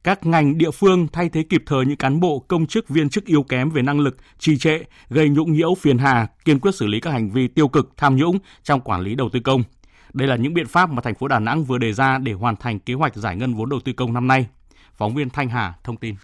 [0.04, 3.26] Các ngành địa phương thay thế kịp thời những cán bộ, công chức, viên chức
[3.26, 6.88] yếu kém về năng lực, trì trệ, gây nhũng nhiễu phiền hà, kiên quyết xử
[6.88, 9.64] lý các hành vi tiêu cực, tham nhũng trong quản lý đầu tư công
[10.14, 12.56] đây là những biện pháp mà thành phố Đà Nẵng vừa đề ra để hoàn
[12.56, 14.48] thành kế hoạch giải ngân vốn đầu tư công năm nay.
[14.96, 16.16] Phóng viên Thanh Hà thông tin.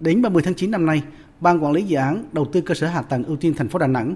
[0.00, 1.02] Đến 30 tháng 9 năm nay,
[1.42, 3.78] Ban quản lý dự án đầu tư cơ sở hạ tầng ưu tiên thành phố
[3.78, 4.14] Đà Nẵng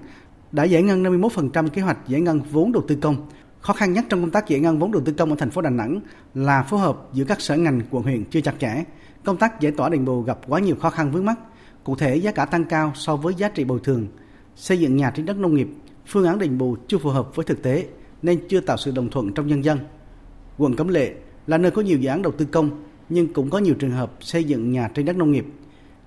[0.51, 3.29] đã giải ngân 51% kế hoạch giải ngân vốn đầu tư công.
[3.59, 5.61] Khó khăn nhất trong công tác giải ngân vốn đầu tư công ở thành phố
[5.61, 5.99] Đà Nẵng
[6.33, 8.83] là phối hợp giữa các sở ngành quận huyện chưa chặt chẽ.
[9.23, 11.39] Công tác giải tỏa đền bù gặp quá nhiều khó khăn vướng mắt.
[11.83, 14.07] Cụ thể giá cả tăng cao so với giá trị bồi thường.
[14.55, 15.67] Xây dựng nhà trên đất nông nghiệp,
[16.05, 17.85] phương án đền bù chưa phù hợp với thực tế,
[18.27, 19.79] nên chưa tạo sự đồng thuận trong nhân dân.
[20.57, 21.13] Quận Cẩm Lệ
[21.47, 24.11] là nơi có nhiều dự án đầu tư công nhưng cũng có nhiều trường hợp
[24.19, 25.45] xây dựng nhà trên đất nông nghiệp.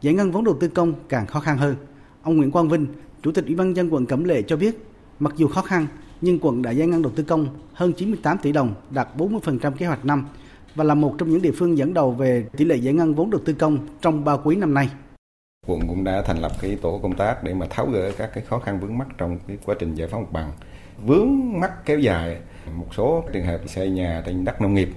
[0.01, 1.77] Giải ngân vốn đầu tư công càng khó khăn hơn.
[2.23, 2.87] Ông Nguyễn Quang Vinh,
[3.23, 4.87] Chủ tịch Ủy ban dân quận Cẩm Lệ cho biết,
[5.19, 5.87] mặc dù khó khăn
[6.21, 9.87] nhưng quận đã giải ngân đầu tư công hơn 98 tỷ đồng, đạt 40% kế
[9.87, 10.27] hoạch năm
[10.75, 13.31] và là một trong những địa phương dẫn đầu về tỷ lệ giải ngân vốn
[13.31, 14.89] đầu tư công trong ba quý năm nay.
[15.67, 18.45] Quận cũng đã thành lập cái tổ công tác để mà tháo gỡ các cái
[18.45, 20.53] khó khăn vướng mắt trong cái quá trình giải phóng mặt bằng
[21.07, 22.37] vướng mắc kéo dài
[22.75, 24.89] một số trường hợp xây nhà trên đất nông nghiệp.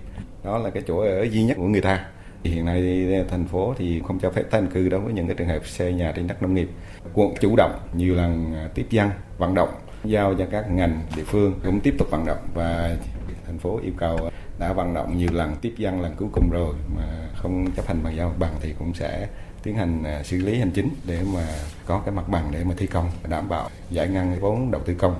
[0.43, 2.05] Đó là cái chỗ ở duy nhất của người ta.
[2.43, 5.35] Hiện nay thành phố thì không cho phép tái định cư đối với những cái
[5.35, 6.69] trường hợp xây nhà trên đất nông nghiệp.
[7.13, 9.69] Quận chủ động, nhiều lần à, tiếp dân, vận động,
[10.03, 12.47] giao cho các ngành địa phương cũng tiếp tục vận động.
[12.53, 12.97] Và
[13.45, 16.75] thành phố yêu cầu đã vận động nhiều lần, tiếp dân lần cuối cùng rồi
[16.95, 17.03] mà
[17.35, 19.27] không chấp hành bằng giao bằng thì cũng sẽ
[19.63, 21.47] tiến hành à, xử lý hành chính để mà
[21.85, 24.95] có cái mặt bằng để mà thi công, đảm bảo giải ngân vốn đầu tư
[24.97, 25.15] công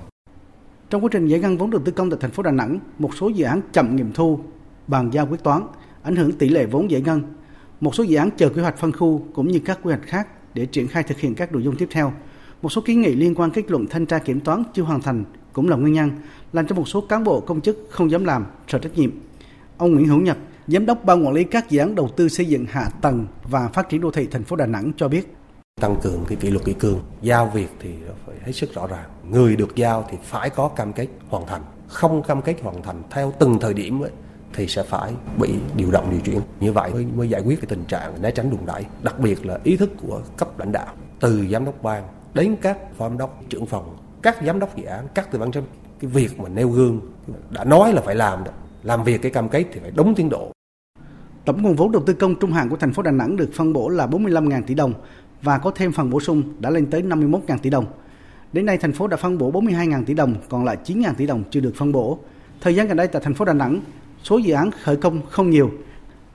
[0.93, 3.15] trong quá trình giải ngân vốn đầu tư công tại thành phố Đà Nẵng, một
[3.15, 4.39] số dự án chậm nghiệm thu,
[4.87, 5.61] bàn giao quyết toán,
[6.03, 7.21] ảnh hưởng tỷ lệ vốn giải ngân.
[7.81, 10.27] Một số dự án chờ quy hoạch phân khu cũng như các quy hoạch khác
[10.53, 12.13] để triển khai thực hiện các nội dung tiếp theo.
[12.61, 15.23] Một số kiến nghị liên quan kết luận thanh tra kiểm toán chưa hoàn thành
[15.53, 16.11] cũng là nguyên nhân
[16.53, 19.11] làm cho một số cán bộ công chức không dám làm, sợ trách nhiệm.
[19.77, 22.45] Ông Nguyễn Hữu Nhật, Giám đốc Ban quản lý các dự án đầu tư xây
[22.45, 25.33] dựng hạ tầng và phát triển đô thị thành phố Đà Nẵng cho biết
[25.81, 26.99] tăng cường cái kỷ luật kỷ cương.
[27.21, 27.89] Giao việc thì
[28.25, 29.09] phải hết sức rõ ràng.
[29.29, 31.61] Người được giao thì phải có cam kết hoàn thành.
[31.87, 34.11] Không cam kết hoàn thành theo từng thời điểm ấy,
[34.53, 36.41] thì sẽ phải bị điều động điều chuyển.
[36.59, 39.45] Như vậy mới, mới giải quyết cái tình trạng né tránh đùn đẩy đặc biệt
[39.45, 43.17] là ý thức của cấp lãnh đạo từ giám đốc ban đến các phó giám
[43.17, 45.63] đốc trưởng phòng các giám đốc dự án các tư vấn cái
[45.99, 46.99] việc mà nêu gương
[47.49, 48.51] đã nói là phải làm đó.
[48.83, 50.51] Làm việc cái cam kết thì phải đúng tiến độ.
[51.45, 53.73] Tổng nguồn vốn đầu tư công trung hạn của thành phố Đà Nẵng được phân
[53.73, 54.93] bổ là 45.000 tỷ đồng,
[55.43, 57.85] và có thêm phần bổ sung đã lên tới 51.000 tỷ đồng.
[58.53, 61.43] Đến nay thành phố đã phân bổ 42.000 tỷ đồng, còn lại 9.000 tỷ đồng
[61.51, 62.19] chưa được phân bổ.
[62.61, 63.81] Thời gian gần đây tại thành phố Đà Nẵng,
[64.23, 65.71] số dự án khởi công không nhiều.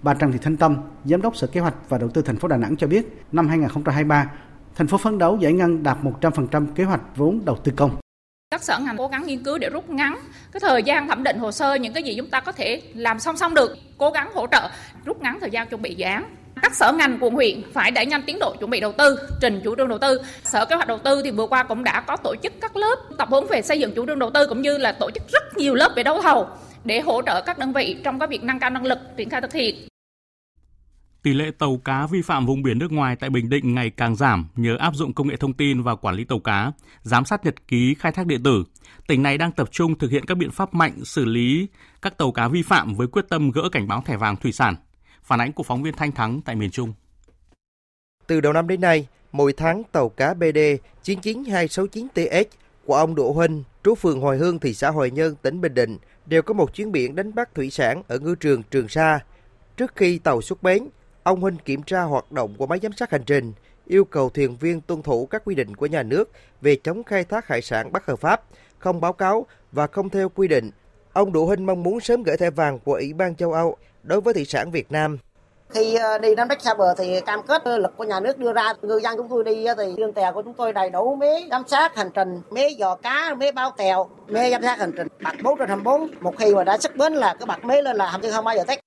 [0.02, 2.48] Bà Trần Thị Thanh Tâm, Giám đốc Sở Kế hoạch và Đầu tư thành phố
[2.48, 4.30] Đà Nẵng cho biết, năm 2023,
[4.74, 7.96] thành phố phấn đấu giải ngân đạt 100% kế hoạch vốn đầu tư công.
[8.50, 10.18] Các sở ngành cố gắng nghiên cứu để rút ngắn
[10.52, 13.18] cái thời gian thẩm định hồ sơ những cái gì chúng ta có thể làm
[13.18, 14.70] song song được, cố gắng hỗ trợ
[15.04, 16.24] rút ngắn thời gian chuẩn bị dự án
[16.62, 19.60] các sở ngành quận huyện phải đẩy nhanh tiến độ chuẩn bị đầu tư, trình
[19.64, 20.20] chủ trương đầu tư.
[20.44, 22.96] Sở kế hoạch đầu tư thì vừa qua cũng đã có tổ chức các lớp
[23.18, 25.42] tập huấn về xây dựng chủ trương đầu tư cũng như là tổ chức rất
[25.56, 26.48] nhiều lớp về đấu thầu
[26.84, 29.40] để hỗ trợ các đơn vị trong các việc nâng cao năng lực triển khai
[29.40, 29.88] thực hiện.
[31.22, 34.16] Tỷ lệ tàu cá vi phạm vùng biển nước ngoài tại Bình Định ngày càng
[34.16, 37.44] giảm nhờ áp dụng công nghệ thông tin và quản lý tàu cá, giám sát
[37.44, 38.64] nhật ký khai thác điện tử.
[39.06, 41.68] Tỉnh này đang tập trung thực hiện các biện pháp mạnh xử lý
[42.02, 44.76] các tàu cá vi phạm với quyết tâm gỡ cảnh báo thẻ vàng thủy sản.
[45.28, 46.92] Phản ánh của phóng viên Thanh Thắng tại miền Trung.
[48.26, 50.58] Từ đầu năm đến nay, mỗi tháng tàu cá BD
[51.04, 52.44] 99269TS
[52.84, 55.98] của ông Đỗ Huynh, trú phường Hồi Hương, thị xã Hoài Nhơn, tỉnh Bình Định
[56.26, 59.20] đều có một chuyến biển đánh bắt thủy sản ở ngư trường Trường Sa.
[59.76, 60.88] Trước khi tàu xuất bến,
[61.22, 63.52] ông Huynh kiểm tra hoạt động của máy giám sát hành trình,
[63.86, 67.24] yêu cầu thuyền viên tuân thủ các quy định của nhà nước về chống khai
[67.24, 68.42] thác hải sản bất hợp pháp,
[68.78, 70.70] không báo cáo và không theo quy định.
[71.12, 74.20] Ông Đỗ Huynh mong muốn sớm gửi thẻ vàng của Ủy ban châu Âu đối
[74.20, 75.18] với thủy sản Việt Nam.
[75.70, 78.52] Khi ờ, đi đánh bắt xa bờ thì cam kết lực của nhà nước đưa
[78.52, 81.46] ra, ngư dân chúng tôi đi thì riêng tèo của chúng tôi đầy đủ mé
[81.50, 85.06] giám sát hành trình, mé dò cá, mé bao tèo, mé giám sát hành trình,
[85.22, 86.08] bạc 4 trên 24.
[86.20, 88.56] Một khi mà đã xuất bến là cái bạc mé lên là 24 không bao
[88.56, 88.78] giờ tách.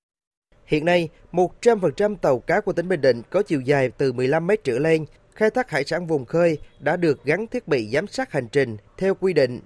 [0.66, 4.64] Hiện nay, 100% tàu cá của tỉnh Bình Định có chiều dài từ 15 mét
[4.64, 8.32] trở lên, khai thác hải sản vùng khơi đã được gắn thiết bị giám sát
[8.32, 9.60] hành trình theo quy định.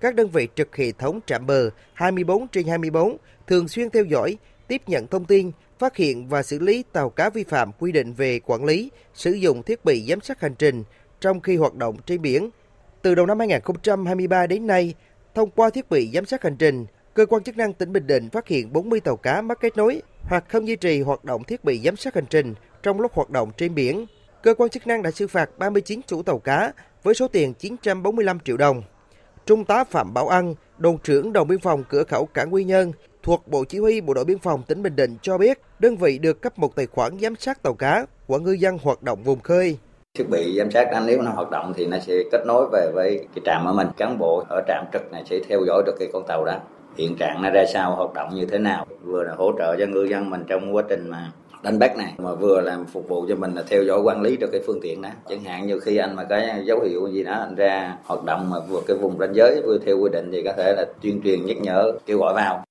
[0.00, 4.36] Các đơn vị trực hệ thống trạm bờ 24 trên 24 thường xuyên theo dõi,
[4.72, 8.12] tiếp nhận thông tin, phát hiện và xử lý tàu cá vi phạm quy định
[8.12, 10.84] về quản lý, sử dụng thiết bị giám sát hành trình
[11.20, 12.50] trong khi hoạt động trên biển.
[13.02, 14.94] Từ đầu năm 2023 đến nay,
[15.34, 18.30] thông qua thiết bị giám sát hành trình, cơ quan chức năng tỉnh Bình Định
[18.30, 21.64] phát hiện 40 tàu cá mất kết nối hoặc không duy trì hoạt động thiết
[21.64, 24.06] bị giám sát hành trình trong lúc hoạt động trên biển.
[24.42, 28.40] Cơ quan chức năng đã xử phạt 39 chủ tàu cá với số tiền 945
[28.40, 28.82] triệu đồng.
[29.46, 32.92] Trung tá Phạm Bảo An đồn trưởng đồn biên phòng cửa khẩu Cảng Quy Nhơn,
[33.22, 36.18] thuộc Bộ Chỉ huy Bộ đội Biên phòng tỉnh Bình Định cho biết, đơn vị
[36.18, 39.40] được cấp một tài khoản giám sát tàu cá của ngư dân hoạt động vùng
[39.40, 39.78] khơi.
[40.18, 42.90] Thiết bị giám sát đó nếu nó hoạt động thì nó sẽ kết nối về
[42.94, 43.88] với cái trạm ở mình.
[43.96, 46.58] Cán bộ ở trạm trực này sẽ theo dõi được cái con tàu đó.
[46.96, 48.86] Hiện trạng nó ra sao, hoạt động như thế nào.
[49.04, 52.14] Vừa là hỗ trợ cho ngư dân mình trong quá trình mà đánh bắt này
[52.18, 54.80] mà vừa làm phục vụ cho mình là theo dõi quản lý cho cái phương
[54.82, 57.96] tiện đó chẳng hạn như khi anh mà có dấu hiệu gì đó anh ra
[58.04, 60.74] hoạt động mà vượt cái vùng ranh giới vừa theo quy định thì có thể
[60.76, 62.64] là tuyên truyền nhắc nhở kêu gọi vào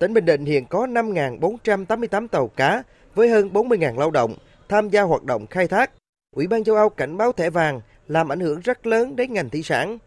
[0.00, 2.82] Tỉnh Bình Định hiện có 5.488 tàu cá
[3.14, 4.34] với hơn 40.000 lao động
[4.68, 5.90] tham gia hoạt động khai thác.
[6.36, 9.50] Ủy ban châu Âu cảnh báo thẻ vàng làm ảnh hưởng rất lớn đến ngành
[9.50, 9.98] thủy sản.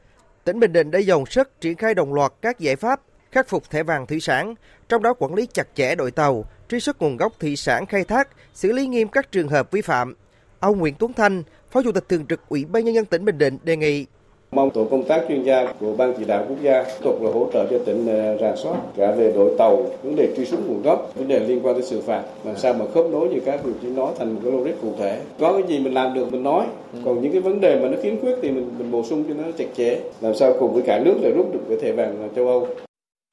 [0.43, 3.69] Tỉnh Bình Định đã dồn sức triển khai đồng loạt các giải pháp khắc phục
[3.69, 4.55] thẻ vàng thủy sản,
[4.89, 8.03] trong đó quản lý chặt chẽ đội tàu, truy xuất nguồn gốc thủy sản khai
[8.03, 10.13] thác, xử lý nghiêm các trường hợp vi phạm.
[10.59, 13.37] Ông Nguyễn Tuấn Thanh, Phó Chủ tịch Thường trực Ủy ban Nhân dân tỉnh Bình
[13.37, 14.05] Định đề nghị
[14.51, 17.31] Mong tổ công tác chuyên gia của Ban chỉ đạo quốc gia tiếp tục là
[17.31, 20.59] hỗ trợ cho tỉnh ờ, rà soát cả về đội tàu, vấn đề truy xuất
[20.67, 23.39] nguồn gốc, vấn đề liên quan tới xử phạt, làm sao mà khớp nối như
[23.45, 25.21] các đồng chí nói thành một cái logic cụ thể.
[25.39, 26.65] Có cái gì mình làm được mình nói,
[27.05, 29.33] còn những cái vấn đề mà nó khiếm khuyết thì mình mình bổ sung cho
[29.33, 32.29] nó chặt chẽ, làm sao cùng với cả nước để rút được cái thẻ vàng
[32.35, 32.67] châu Âu.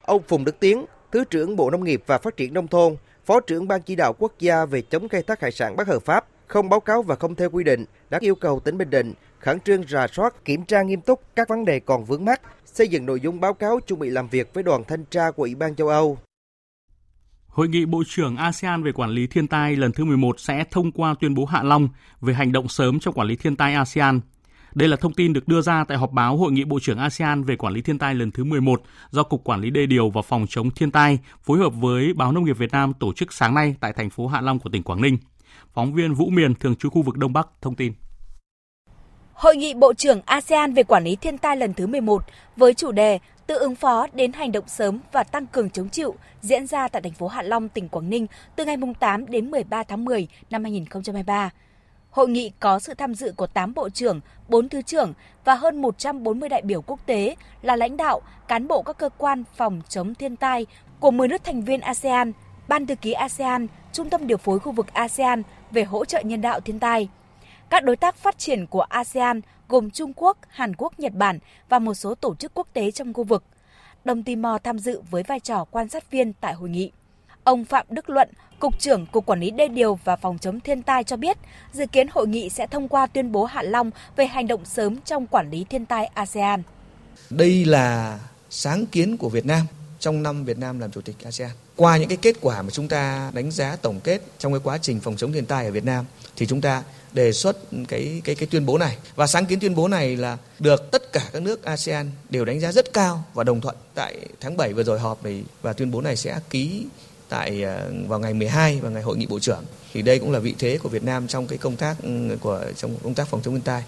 [0.05, 2.95] Ông Phùng Đức Tiến, Thứ trưởng Bộ Nông nghiệp và Phát triển Nông thôn,
[3.27, 5.99] Phó trưởng Ban chỉ đạo quốc gia về chống khai thác hải sản bất hợp
[6.05, 9.13] pháp, không báo cáo và không theo quy định, đã yêu cầu tỉnh Bình Định
[9.39, 12.87] khẩn trương rà soát, kiểm tra nghiêm túc các vấn đề còn vướng mắt, xây
[12.87, 15.55] dựng nội dung báo cáo chuẩn bị làm việc với đoàn thanh tra của Ủy
[15.55, 16.17] ban châu Âu.
[17.47, 20.91] Hội nghị Bộ trưởng ASEAN về quản lý thiên tai lần thứ 11 sẽ thông
[20.91, 21.89] qua tuyên bố Hạ Long
[22.21, 24.19] về hành động sớm trong quản lý thiên tai ASEAN.
[24.77, 27.43] Đây là thông tin được đưa ra tại họp báo Hội nghị Bộ trưởng ASEAN
[27.43, 30.21] về quản lý thiên tai lần thứ 11 do Cục Quản lý Đê điều và
[30.21, 33.53] Phòng chống thiên tai phối hợp với Báo Nông nghiệp Việt Nam tổ chức sáng
[33.53, 35.17] nay tại thành phố Hạ Long của tỉnh Quảng Ninh.
[35.73, 37.93] Phóng viên Vũ Miền thường trú khu vực Đông Bắc thông tin.
[39.33, 42.23] Hội nghị Bộ trưởng ASEAN về quản lý thiên tai lần thứ 11
[42.55, 46.15] với chủ đề Tự ứng phó đến hành động sớm và tăng cường chống chịu
[46.41, 49.83] diễn ra tại thành phố Hạ Long, tỉnh Quảng Ninh từ ngày 8 đến 13
[49.83, 51.49] tháng 10 năm 2023.
[52.17, 55.13] Hội nghị có sự tham dự của 8 bộ trưởng, 4 thứ trưởng
[55.45, 59.43] và hơn 140 đại biểu quốc tế là lãnh đạo, cán bộ các cơ quan
[59.55, 60.65] phòng chống thiên tai
[60.99, 62.31] của 10 nước thành viên ASEAN,
[62.67, 66.41] Ban thư ký ASEAN, Trung tâm điều phối khu vực ASEAN về hỗ trợ nhân
[66.41, 67.09] đạo thiên tai.
[67.69, 71.79] Các đối tác phát triển của ASEAN gồm Trung Quốc, Hàn Quốc, Nhật Bản và
[71.79, 73.43] một số tổ chức quốc tế trong khu vực.
[74.05, 76.91] Đồng Timor tham dự với vai trò quan sát viên tại hội nghị.
[77.43, 80.83] Ông Phạm Đức Luận, Cục trưởng Cục Quản lý Đê điều và Phòng chống thiên
[80.83, 81.37] tai cho biết,
[81.73, 84.97] dự kiến hội nghị sẽ thông qua tuyên bố Hạ Long về hành động sớm
[85.05, 86.63] trong quản lý thiên tai ASEAN.
[87.29, 89.65] Đây là sáng kiến của Việt Nam
[89.99, 91.51] trong năm Việt Nam làm chủ tịch ASEAN.
[91.75, 94.77] Qua những cái kết quả mà chúng ta đánh giá tổng kết trong cái quá
[94.81, 98.35] trình phòng chống thiên tai ở Việt Nam thì chúng ta đề xuất cái cái
[98.35, 101.41] cái tuyên bố này và sáng kiến tuyên bố này là được tất cả các
[101.41, 104.99] nước ASEAN đều đánh giá rất cao và đồng thuận tại tháng 7 vừa rồi
[104.99, 106.85] họp này và tuyên bố này sẽ ký
[107.29, 109.63] tại ờ, vào ngày 12 và ngày hội nghị bộ trưởng
[109.93, 112.61] thì đây cũng là vị thế của Việt Nam trong cái công tác ừ, của
[112.75, 113.83] trong công tác phòng chống thiên tai.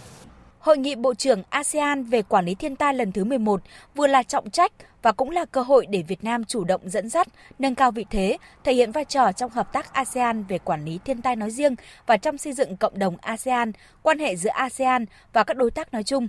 [0.60, 3.62] Hội nghị Bộ trưởng ASEAN về quản lý thiên tai lần thứ 11
[3.95, 4.71] vừa là trọng trách
[5.02, 7.28] và cũng là cơ hội để Việt Nam chủ động dẫn dắt,
[7.60, 10.99] nâng cao vị thế, thể hiện vai trò trong hợp tác ASEAN về quản lý
[11.06, 11.75] thiên tai nói riêng
[12.06, 13.71] và trong xây dựng cộng đồng ASEAN,
[14.02, 16.28] quan hệ giữa ASEAN và các đối tác nói chung.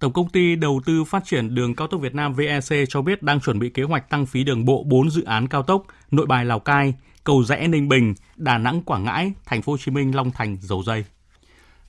[0.00, 3.22] Tổng công ty Đầu tư Phát triển Đường cao tốc Việt Nam VEC cho biết
[3.22, 6.26] đang chuẩn bị kế hoạch tăng phí đường bộ 4 dự án cao tốc Nội
[6.26, 9.90] Bài Lào Cai, Cầu Rẽ Ninh Bình, Đà Nẵng Quảng Ngãi, Thành phố Hồ Chí
[9.90, 11.04] Minh Long Thành Dầu Dây.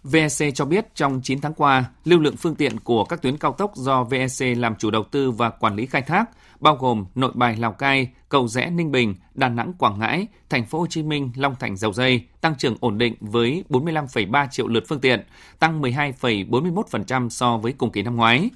[0.04, 3.52] VEC cho biết trong 9 tháng qua, lưu lượng phương tiện của các tuyến cao
[3.52, 7.32] tốc do VEC làm chủ đầu tư và quản lý khai thác, bao gồm Nội
[7.34, 11.04] Bài Lào Cai, Cầu Rẽ Ninh Bình, Đà Nẵng Quảng Ngãi, Thành phố Hồ Chí
[11.04, 15.26] Minh Long Thành Dầu Dây tăng trưởng ổn định với 45,3 triệu lượt phương tiện,
[15.60, 18.50] tăng 12,41% so với cùng kỳ năm ngoái.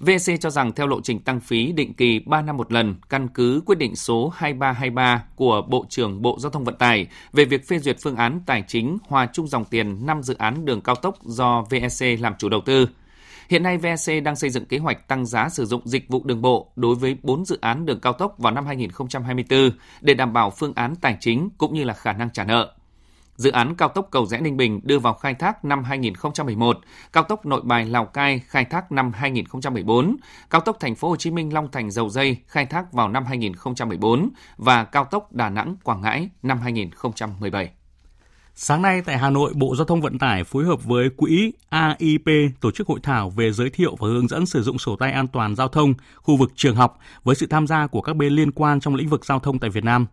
[0.00, 3.28] VEC cho rằng theo lộ trình tăng phí định kỳ 3 năm một lần, căn
[3.28, 7.68] cứ quyết định số 2323 của Bộ trưởng Bộ Giao thông Vận tải về việc
[7.68, 10.94] phê duyệt phương án tài chính hòa chung dòng tiền 5 dự án đường cao
[10.94, 12.88] tốc do VEC làm chủ đầu tư.
[13.48, 16.42] Hiện nay VEC đang xây dựng kế hoạch tăng giá sử dụng dịch vụ đường
[16.42, 20.50] bộ đối với 4 dự án đường cao tốc vào năm 2024 để đảm bảo
[20.50, 22.74] phương án tài chính cũng như là khả năng trả nợ.
[23.40, 26.78] Dự án cao tốc cầu rẽ Ninh Bình đưa vào khai thác năm 2011,
[27.12, 30.16] cao tốc Nội Bài Lào Cai khai thác năm 2014,
[30.50, 33.24] cao tốc Thành phố Hồ Chí Minh Long Thành Dầu Dây khai thác vào năm
[33.24, 37.70] 2014 và cao tốc Đà Nẵng Quảng Ngãi năm 2017.
[38.54, 42.26] Sáng nay tại Hà Nội, Bộ Giao thông Vận tải phối hợp với Quỹ AIP
[42.60, 45.28] tổ chức hội thảo về giới thiệu và hướng dẫn sử dụng sổ tay an
[45.28, 48.52] toàn giao thông khu vực trường học với sự tham gia của các bên liên
[48.52, 50.06] quan trong lĩnh vực giao thông tại Việt Nam.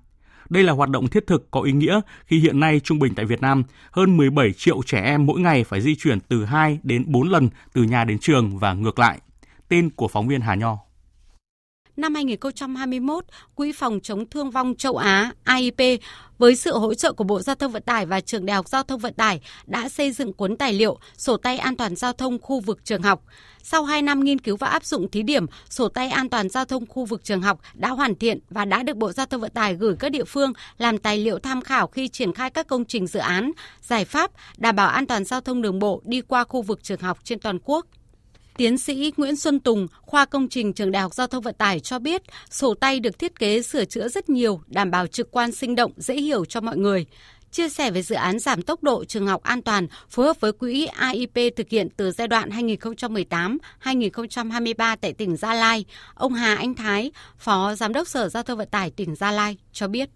[0.49, 3.25] Đây là hoạt động thiết thực có ý nghĩa khi hiện nay trung bình tại
[3.25, 7.03] Việt Nam, hơn 17 triệu trẻ em mỗi ngày phải di chuyển từ 2 đến
[7.07, 9.19] 4 lần từ nhà đến trường và ngược lại.
[9.67, 10.86] Tin của phóng viên Hà Nho
[11.97, 16.01] năm 2021, Quỹ phòng chống thương vong châu Á AIP
[16.37, 18.83] với sự hỗ trợ của Bộ Giao thông Vận tải và Trường Đại học Giao
[18.83, 22.39] thông Vận tải đã xây dựng cuốn tài liệu Sổ tay an toàn giao thông
[22.41, 23.23] khu vực trường học.
[23.63, 26.65] Sau 2 năm nghiên cứu và áp dụng thí điểm, sổ tay an toàn giao
[26.65, 29.51] thông khu vực trường học đã hoàn thiện và đã được Bộ Giao thông Vận
[29.51, 32.85] tải gửi các địa phương làm tài liệu tham khảo khi triển khai các công
[32.85, 36.43] trình dự án, giải pháp đảm bảo an toàn giao thông đường bộ đi qua
[36.43, 37.85] khu vực trường học trên toàn quốc.
[38.57, 41.79] Tiến sĩ Nguyễn Xuân Tùng, khoa công trình trường Đại học Giao thông Vận tải
[41.79, 45.51] cho biết, sổ tay được thiết kế sửa chữa rất nhiều, đảm bảo trực quan
[45.51, 47.05] sinh động, dễ hiểu cho mọi người.
[47.51, 50.51] Chia sẻ về dự án giảm tốc độ trường học an toàn phối hợp với
[50.51, 56.73] quỹ AIP thực hiện từ giai đoạn 2018-2023 tại tỉnh Gia Lai, ông Hà Anh
[56.73, 60.09] Thái, Phó Giám đốc Sở Giao thông Vận tải tỉnh Gia Lai cho biết.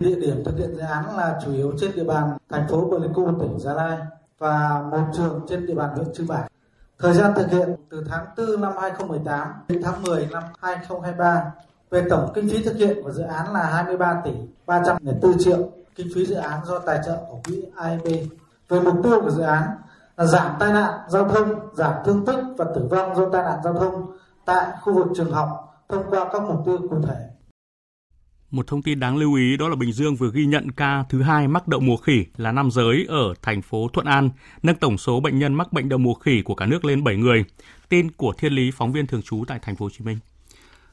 [0.00, 3.30] Địa điểm thực hiện dự án là chủ yếu trên địa bàn thành phố Pleiku,
[3.40, 3.98] tỉnh Gia Lai
[4.38, 6.50] và một trường trên địa bàn huyện Chư Bảy.
[6.98, 11.52] Thời gian thực hiện từ tháng 4 năm 2018 đến tháng 10 năm 2023.
[11.90, 14.30] Về tổng kinh phí thực hiện của dự án là 23 tỷ
[14.66, 15.58] 304 triệu
[15.94, 18.06] kinh phí dự án do tài trợ của quỹ AIB.
[18.68, 19.62] Về mục tiêu của dự án
[20.16, 23.58] là giảm tai nạn giao thông, giảm thương tích và tử vong do tai nạn
[23.64, 25.48] giao thông tại khu vực trường học
[25.88, 27.35] thông qua các mục tiêu cụ thể.
[28.50, 31.22] Một thông tin đáng lưu ý đó là Bình Dương vừa ghi nhận ca thứ
[31.22, 34.30] hai mắc đậu mùa khỉ là nam giới ở thành phố Thuận An,
[34.62, 37.16] nâng tổng số bệnh nhân mắc bệnh đậu mùa khỉ của cả nước lên 7
[37.16, 37.44] người.
[37.88, 40.18] Tin của Thiên Lý, phóng viên thường trú tại thành phố Hồ Chí Minh.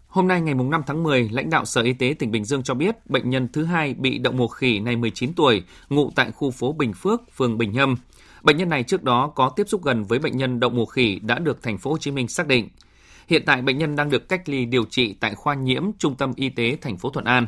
[0.08, 2.74] Hôm nay ngày 5 tháng 10, lãnh đạo Sở Y tế tỉnh Bình Dương cho
[2.74, 6.52] biết bệnh nhân thứ hai bị đậu mùa khỉ này 19 tuổi, ngụ tại khu
[6.52, 7.96] phố Bình Phước, phường Bình Nhâm.
[8.44, 11.20] Bệnh nhân này trước đó có tiếp xúc gần với bệnh nhân đậu mùa khỉ
[11.20, 12.70] đã được thành phố Hồ Chí Minh xác định.
[13.28, 16.34] Hiện tại bệnh nhân đang được cách ly điều trị tại khoa nhiễm Trung tâm
[16.36, 17.46] Y tế thành phố Thuận An.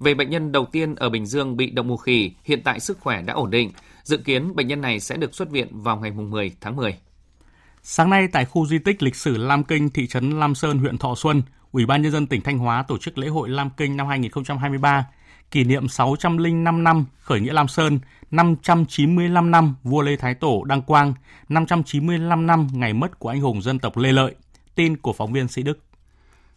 [0.00, 3.00] Về bệnh nhân đầu tiên ở Bình Dương bị động mùa khỉ, hiện tại sức
[3.00, 3.70] khỏe đã ổn định.
[4.02, 6.98] Dự kiến bệnh nhân này sẽ được xuất viện vào ngày 10 tháng 10.
[7.82, 10.98] Sáng nay tại khu di tích lịch sử Lam Kinh, thị trấn Lam Sơn, huyện
[10.98, 11.42] Thọ Xuân,
[11.72, 15.06] Ủy ban nhân dân tỉnh Thanh Hóa tổ chức lễ hội Lam Kinh năm 2023,
[15.50, 17.98] kỷ niệm 605 năm khởi nghĩa Lam Sơn,
[18.30, 21.14] 595 năm vua Lê Thái Tổ đăng quang,
[21.48, 24.34] 595 năm ngày mất của anh hùng dân tộc Lê Lợi.
[24.80, 25.78] Tin của phóng viên Sĩ Đức.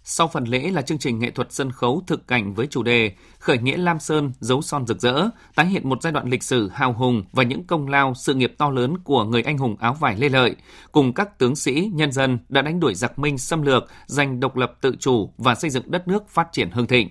[0.04, 3.12] Sau phần lễ là chương trình nghệ thuật sân khấu thực cảnh với chủ đề
[3.40, 6.70] Khởi nghĩa Lam Sơn, dấu son rực rỡ, tái hiện một giai đoạn lịch sử
[6.74, 9.94] hào hùng và những công lao, sự nghiệp to lớn của người anh hùng áo
[9.94, 10.56] vải Lê Lợi,
[10.92, 14.58] cùng các tướng sĩ, nhân dân đã đánh đuổi giặc Minh xâm lược, giành độc
[14.58, 17.10] lập tự chủ và xây dựng đất nước phát triển hưng thịnh.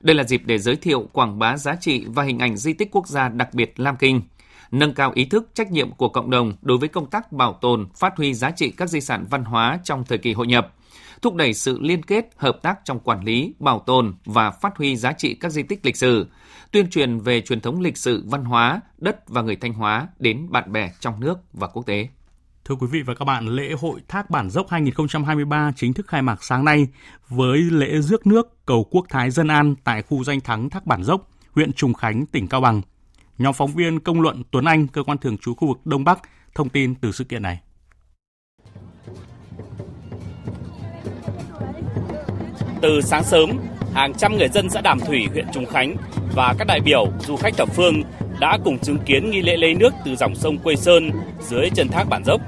[0.00, 2.88] Đây là dịp để giới thiệu, quảng bá giá trị và hình ảnh di tích
[2.92, 4.22] quốc gia đặc biệt Lam Kinh,
[4.78, 7.88] nâng cao ý thức trách nhiệm của cộng đồng đối với công tác bảo tồn,
[7.96, 10.74] phát huy giá trị các di sản văn hóa trong thời kỳ hội nhập–
[11.24, 14.96] thúc đẩy sự liên kết, hợp tác trong quản lý, bảo tồn và phát huy
[14.96, 16.26] giá trị các di tích lịch sử,
[16.70, 20.46] tuyên truyền về truyền thống lịch sử văn hóa, đất và người Thanh Hóa đến
[20.50, 22.08] bạn bè trong nước và quốc tế.
[22.64, 26.22] Thưa quý vị và các bạn, lễ hội Thác Bản Dốc 2023 chính thức khai
[26.22, 26.86] mạc sáng nay
[27.28, 31.04] với lễ rước nước cầu Quốc Thái Dân An tại khu danh thắng Thác Bản
[31.04, 32.82] Dốc, huyện Trùng Khánh, tỉnh Cao Bằng.
[33.38, 36.18] Nhóm phóng viên công luận Tuấn Anh, cơ quan thường trú khu vực Đông Bắc,
[36.54, 37.60] thông tin từ sự kiện này.
[42.82, 43.50] Từ sáng sớm,
[43.94, 45.96] hàng trăm người dân xã Đàm Thủy, huyện Trùng Khánh
[46.34, 48.02] và các đại biểu, du khách thập phương
[48.40, 51.88] đã cùng chứng kiến nghi lễ lấy nước từ dòng sông Quê Sơn dưới chân
[51.88, 52.40] thác bản dốc.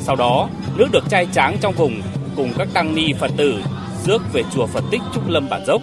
[0.00, 2.02] Sau đó, nước được chai tráng trong vùng
[2.36, 3.62] cùng các tăng ni Phật tử
[4.04, 5.82] rước về chùa Phật Tích Trúc Lâm bản dốc.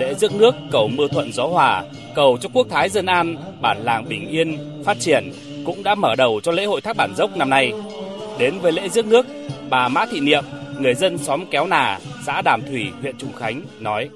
[0.00, 1.84] Lễ rước nước cầu mưa thuận gió hòa,
[2.14, 5.32] cầu cho quốc thái dân an, bản làng bình yên, phát triển
[5.66, 7.72] cũng đã mở đầu cho lễ hội Thác Bản Dốc năm nay.
[8.38, 9.26] Đến với lễ rước nước,
[9.70, 10.44] bà Mã Thị Niệm,
[10.78, 14.08] người dân xóm Kéo Nà, xã Đàm Thủy, huyện Trùng Khánh nói: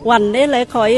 [0.00, 0.96] "Hoàn đây lấy khói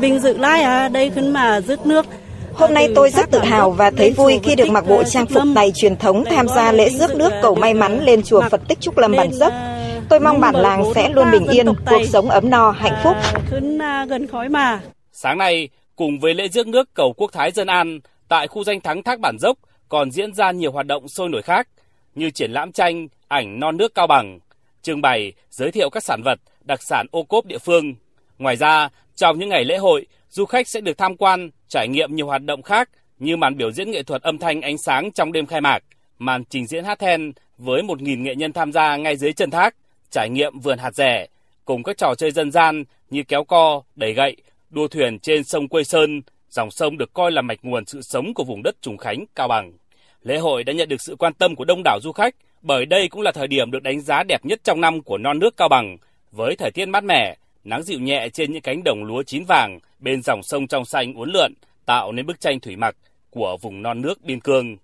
[0.00, 2.06] vinh dự lại à, đây khấn mà rước nước
[2.54, 5.44] Hôm nay tôi rất tự hào và thấy vui khi được mặc bộ trang phục
[5.44, 8.80] này truyền thống tham gia lễ rước nước cầu may mắn lên chùa Phật Tích
[8.80, 9.52] Trúc Lâm Bản Dốc.
[10.08, 13.16] Tôi mong bản làng sẽ luôn bình yên, cuộc sống ấm no, hạnh phúc.
[14.08, 14.80] gần khói mà.
[15.12, 18.80] Sáng nay, cùng với lễ rước nước cầu Quốc Thái Dân An, tại khu danh
[18.80, 21.68] thắng Thác Bản Dốc còn diễn ra nhiều hoạt động sôi nổi khác
[22.14, 24.38] như triển lãm tranh, ảnh non nước Cao Bằng,
[24.82, 27.94] trưng bày, giới thiệu các sản vật, đặc sản ô cốp địa phương.
[28.38, 32.14] Ngoài ra, trong những ngày lễ hội, du khách sẽ được tham quan, trải nghiệm
[32.14, 32.88] nhiều hoạt động khác
[33.18, 35.78] như màn biểu diễn nghệ thuật âm thanh ánh sáng trong đêm khai mạc,
[36.18, 39.74] màn trình diễn hát then với 1.000 nghệ nhân tham gia ngay dưới chân thác,
[40.12, 41.26] trải nghiệm vườn hạt rẻ,
[41.64, 44.36] cùng các trò chơi dân gian như kéo co, đẩy gậy,
[44.70, 48.34] đua thuyền trên sông Quây Sơn, dòng sông được coi là mạch nguồn sự sống
[48.34, 49.72] của vùng đất Trùng Khánh, Cao Bằng.
[50.22, 53.08] Lễ hội đã nhận được sự quan tâm của đông đảo du khách bởi đây
[53.08, 55.68] cũng là thời điểm được đánh giá đẹp nhất trong năm của non nước Cao
[55.68, 55.96] Bằng
[56.30, 59.78] với thời tiết mát mẻ, nắng dịu nhẹ trên những cánh đồng lúa chín vàng
[59.98, 61.52] bên dòng sông trong xanh uốn lượn,
[61.86, 62.96] tạo nên bức tranh thủy mặc
[63.30, 64.76] của vùng non nước biên cương.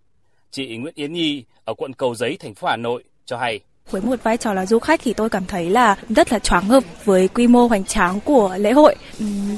[0.50, 3.60] Chị Nguyễn Yến Nhi ở quận Cầu Giấy, thành phố Hà Nội cho hay.
[3.90, 6.68] Với một vai trò là du khách thì tôi cảm thấy là rất là choáng
[6.68, 8.94] ngợp với quy mô hoành tráng của lễ hội.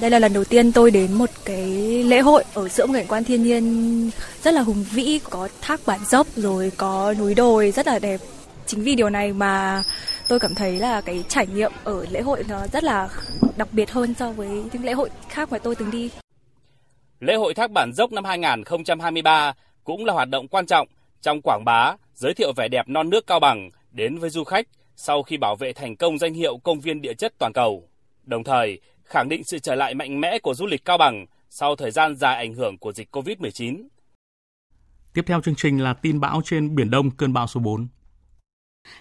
[0.01, 1.69] Đây là lần đầu tiên tôi đến một cái
[2.05, 4.11] lễ hội ở giữa một cảnh quan thiên nhiên
[4.43, 8.21] rất là hùng vĩ, có thác bản dốc rồi có núi đồi rất là đẹp.
[8.67, 9.83] Chính vì điều này mà
[10.29, 13.09] tôi cảm thấy là cái trải nghiệm ở lễ hội nó rất là
[13.57, 16.11] đặc biệt hơn so với những lễ hội khác mà tôi từng đi.
[17.21, 19.53] Lễ hội Thác Bản Dốc năm 2023
[19.85, 20.89] cũng là hoạt động quan trọng
[21.23, 24.67] trong quảng bá, giới thiệu vẻ đẹp non nước Cao Bằng đến với du khách
[24.97, 27.89] sau khi bảo vệ thành công danh hiệu công viên địa chất toàn cầu.
[28.25, 31.77] Đồng thời, khẳng định sự trở lại mạnh mẽ của du lịch Cao Bằng sau
[31.77, 33.83] thời gian dài ảnh hưởng của dịch COVID-19.
[35.13, 37.89] Tiếp theo chương trình là tin bão trên Biển Đông, cơn bão số 4.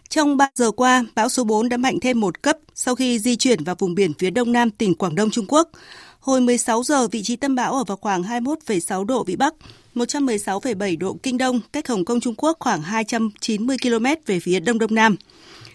[0.09, 3.35] Trong 3 giờ qua, bão số 4 đã mạnh thêm một cấp sau khi di
[3.35, 5.69] chuyển vào vùng biển phía đông nam tỉnh Quảng Đông Trung Quốc.
[6.19, 9.53] Hồi 16 giờ, vị trí tâm bão ở vào khoảng 21,6 độ Vĩ Bắc,
[9.99, 14.79] 116,7 độ Kinh Đông, cách Hồng Kông Trung Quốc khoảng 290 km về phía Đông
[14.79, 15.15] Đông Nam.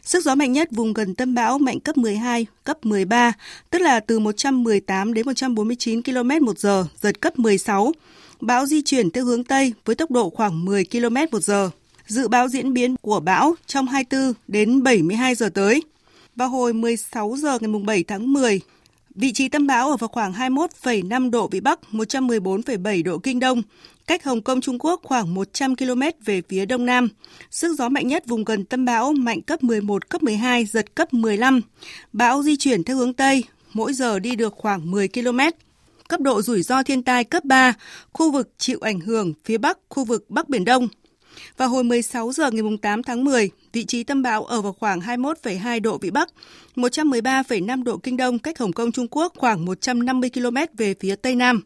[0.03, 3.33] Sức gió mạnh nhất vùng gần tâm bão mạnh cấp 12, cấp 13,
[3.71, 7.93] tức là từ 118 đến 149 km một giờ, giật cấp 16.
[8.41, 11.71] Bão di chuyển theo hướng Tây với tốc độ khoảng 10 km một giờ.
[12.07, 15.83] Dự báo diễn biến của bão trong 24 đến 72 giờ tới.
[16.37, 18.61] Vào hồi 16 giờ ngày 7 tháng 10,
[19.15, 23.63] vị trí tâm bão ở vào khoảng 21,5 độ Vĩ Bắc, 114,7 độ Kinh Đông,
[24.07, 27.09] cách Hồng Kông Trung Quốc khoảng 100 km về phía đông nam.
[27.51, 31.15] Sức gió mạnh nhất vùng gần tâm bão mạnh cấp 11, cấp 12, giật cấp
[31.15, 31.61] 15.
[32.13, 35.39] Bão di chuyển theo hướng Tây, mỗi giờ đi được khoảng 10 km.
[36.09, 37.75] Cấp độ rủi ro thiên tai cấp 3,
[38.13, 40.89] khu vực chịu ảnh hưởng phía Bắc, khu vực Bắc Biển Đông.
[41.57, 45.01] Vào hồi 16 giờ ngày 8 tháng 10, vị trí tâm bão ở vào khoảng
[45.01, 46.29] 21,2 độ Vĩ Bắc,
[46.77, 51.35] 113,5 độ Kinh Đông cách Hồng Kông Trung Quốc khoảng 150 km về phía Tây
[51.35, 51.63] Nam.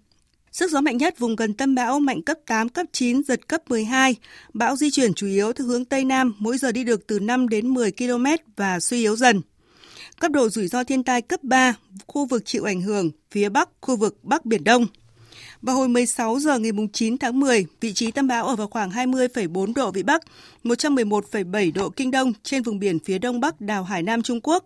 [0.52, 3.62] Sức gió mạnh nhất vùng gần tâm bão mạnh cấp 8, cấp 9, giật cấp
[3.68, 4.16] 12.
[4.52, 7.48] Bão di chuyển chủ yếu theo hướng Tây Nam, mỗi giờ đi được từ 5
[7.48, 8.26] đến 10 km
[8.56, 9.40] và suy yếu dần.
[10.20, 11.74] Cấp độ rủi ro thiên tai cấp 3,
[12.06, 14.86] khu vực chịu ảnh hưởng, phía Bắc, khu vực Bắc Biển Đông.
[15.62, 18.90] Vào hồi 16 giờ ngày 9 tháng 10, vị trí tâm bão ở vào khoảng
[18.90, 20.22] 20,4 độ Vĩ Bắc,
[20.64, 24.64] 111,7 độ Kinh Đông trên vùng biển phía đông bắc đảo Hải Nam Trung Quốc.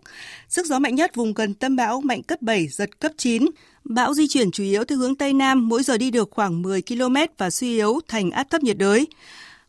[0.49, 3.45] Sức gió mạnh nhất vùng gần tâm bão mạnh cấp 7, giật cấp 9.
[3.83, 6.81] Bão di chuyển chủ yếu theo hướng Tây Nam, mỗi giờ đi được khoảng 10
[6.81, 9.07] km và suy yếu thành áp thấp nhiệt đới.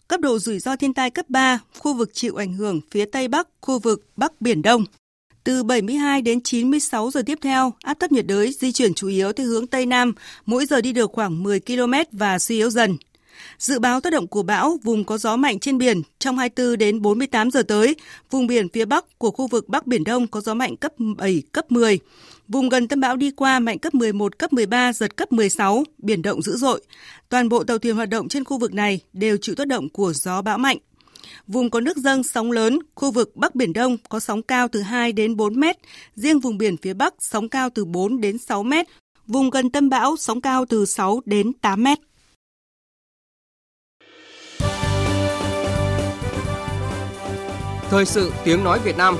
[0.08, 3.28] Cấp độ rủi ro thiên tai cấp 3, khu vực chịu ảnh hưởng phía Tây
[3.28, 4.84] Bắc, khu vực Bắc Biển Đông.
[5.44, 9.32] Từ 72 đến 96 giờ tiếp theo, áp thấp nhiệt đới di chuyển chủ yếu
[9.32, 10.12] theo hướng Tây Nam,
[10.46, 12.96] mỗi giờ đi được khoảng 10 km và suy yếu dần.
[13.58, 17.02] Dự báo tác động của bão, vùng có gió mạnh trên biển trong 24 đến
[17.02, 17.96] 48 giờ tới,
[18.30, 21.42] vùng biển phía Bắc của khu vực Bắc Biển Đông có gió mạnh cấp 7,
[21.52, 21.98] cấp 10.
[22.48, 26.22] Vùng gần tâm bão đi qua mạnh cấp 11, cấp 13, giật cấp 16, biển
[26.22, 26.82] động dữ dội.
[27.28, 30.12] Toàn bộ tàu thuyền hoạt động trên khu vực này đều chịu tác động của
[30.12, 30.78] gió bão mạnh.
[31.46, 34.80] Vùng có nước dâng sóng lớn, khu vực Bắc Biển Đông có sóng cao từ
[34.80, 35.76] 2 đến 4 mét,
[36.14, 38.86] riêng vùng biển phía Bắc sóng cao từ 4 đến 6 mét,
[39.26, 41.98] vùng gần tâm bão sóng cao từ 6 đến 8 mét.
[47.90, 49.16] Thời sự tiếng nói Việt Nam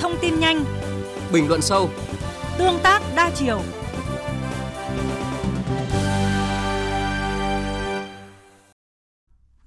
[0.00, 0.64] Thông tin nhanh
[1.32, 1.90] Bình luận sâu
[2.58, 3.60] Tương tác đa chiều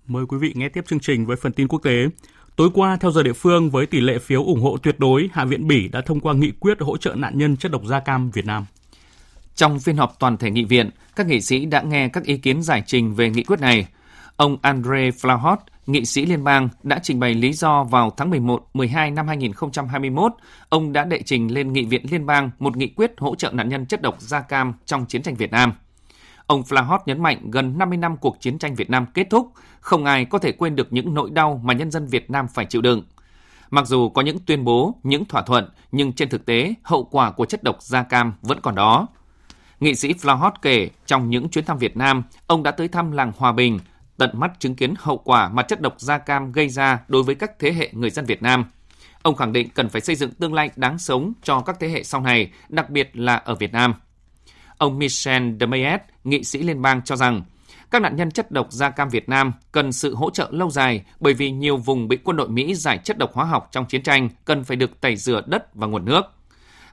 [0.08, 2.08] Mời quý vị nghe tiếp chương trình với phần tin quốc tế.
[2.56, 5.46] Tối qua, theo giờ địa phương, với tỷ lệ phiếu ủng hộ tuyệt đối, Hạ
[5.46, 8.32] viện Bỉ đã thông qua nghị quyết hỗ trợ nạn nhân chất độc da cam
[8.32, 8.66] Việt Nam.
[9.56, 12.62] Trong phiên họp toàn thể nghị viện, các nghị sĩ đã nghe các ý kiến
[12.62, 13.88] giải trình về nghị quyết này.
[14.36, 15.58] Ông Andre Flahot,
[15.92, 20.34] nghị sĩ liên bang, đã trình bày lý do vào tháng 11-12 năm 2021,
[20.70, 23.70] ông đã đệ trình lên Nghị viện Liên bang một nghị quyết hỗ trợ nạn
[23.70, 25.74] nhân chất độc da cam trong chiến tranh Việt Nam.
[26.48, 30.06] Ông Flahot nhấn mạnh gần 50 năm cuộc chiến tranh Việt Nam kết thúc, không
[30.06, 32.82] ai có thể quên được những nỗi đau mà nhân dân Việt Nam phải chịu
[32.82, 33.04] đựng.
[33.70, 37.32] Mặc dù có những tuyên bố, những thỏa thuận, nhưng trên thực tế, hậu quả
[37.32, 39.08] của chất độc da cam vẫn còn đó.
[39.80, 43.32] Nghị sĩ Flahot kể, trong những chuyến thăm Việt Nam, ông đã tới thăm làng
[43.38, 43.80] Hòa Bình,
[44.20, 47.36] tận mắt chứng kiến hậu quả mà chất độc da cam gây ra đối với
[47.36, 48.66] các thế hệ người dân Việt Nam.
[49.22, 52.04] Ông khẳng định cần phải xây dựng tương lai đáng sống cho các thế hệ
[52.04, 53.94] sau này, đặc biệt là ở Việt Nam.
[54.78, 57.44] Ông Michel de Mayet, nghị sĩ liên bang cho rằng,
[57.92, 61.04] các nạn nhân chất độc da cam Việt Nam cần sự hỗ trợ lâu dài
[61.20, 64.04] bởi vì nhiều vùng bị quân đội Mỹ giải chất độc hóa học trong chiến
[64.04, 66.22] tranh cần phải được tẩy rửa đất và nguồn nước.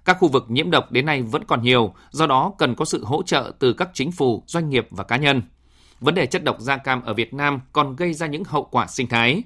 [0.05, 3.05] Các khu vực nhiễm độc đến nay vẫn còn nhiều, do đó cần có sự
[3.05, 5.43] hỗ trợ từ các chính phủ, doanh nghiệp và cá nhân.
[6.01, 8.87] Vấn đề chất độc da cam ở Việt Nam còn gây ra những hậu quả
[8.87, 9.43] sinh thái.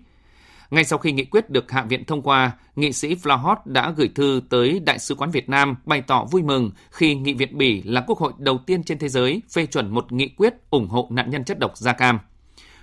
[0.71, 4.11] Ngay sau khi nghị quyết được Hạ viện thông qua, nghị sĩ Flahot đã gửi
[4.15, 7.83] thư tới Đại sứ quán Việt Nam bày tỏ vui mừng khi Nghị viện Bỉ
[7.83, 11.09] là quốc hội đầu tiên trên thế giới phê chuẩn một nghị quyết ủng hộ
[11.11, 12.19] nạn nhân chất độc da cam.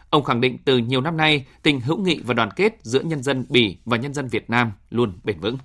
[0.09, 3.23] Ông khẳng định từ nhiều năm nay, tình hữu nghị và đoàn kết giữa nhân
[3.23, 5.57] dân Bỉ và nhân dân Việt Nam luôn bền vững.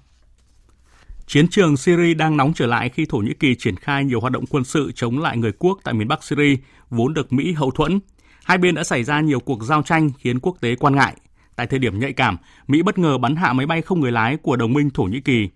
[1.32, 4.32] Chiến trường Syria đang nóng trở lại khi Thổ Nhĩ Kỳ triển khai nhiều hoạt
[4.32, 6.56] động quân sự chống lại người quốc tại miền Bắc Syria,
[6.90, 8.00] vốn được Mỹ hậu thuẫn.
[8.44, 11.16] Hai bên đã xảy ra nhiều cuộc giao tranh khiến quốc tế quan ngại.
[11.56, 14.36] Tại thời điểm nhạy cảm, Mỹ bất ngờ bắn hạ máy bay không người lái
[14.36, 15.48] của đồng minh Thổ Nhĩ Kỳ.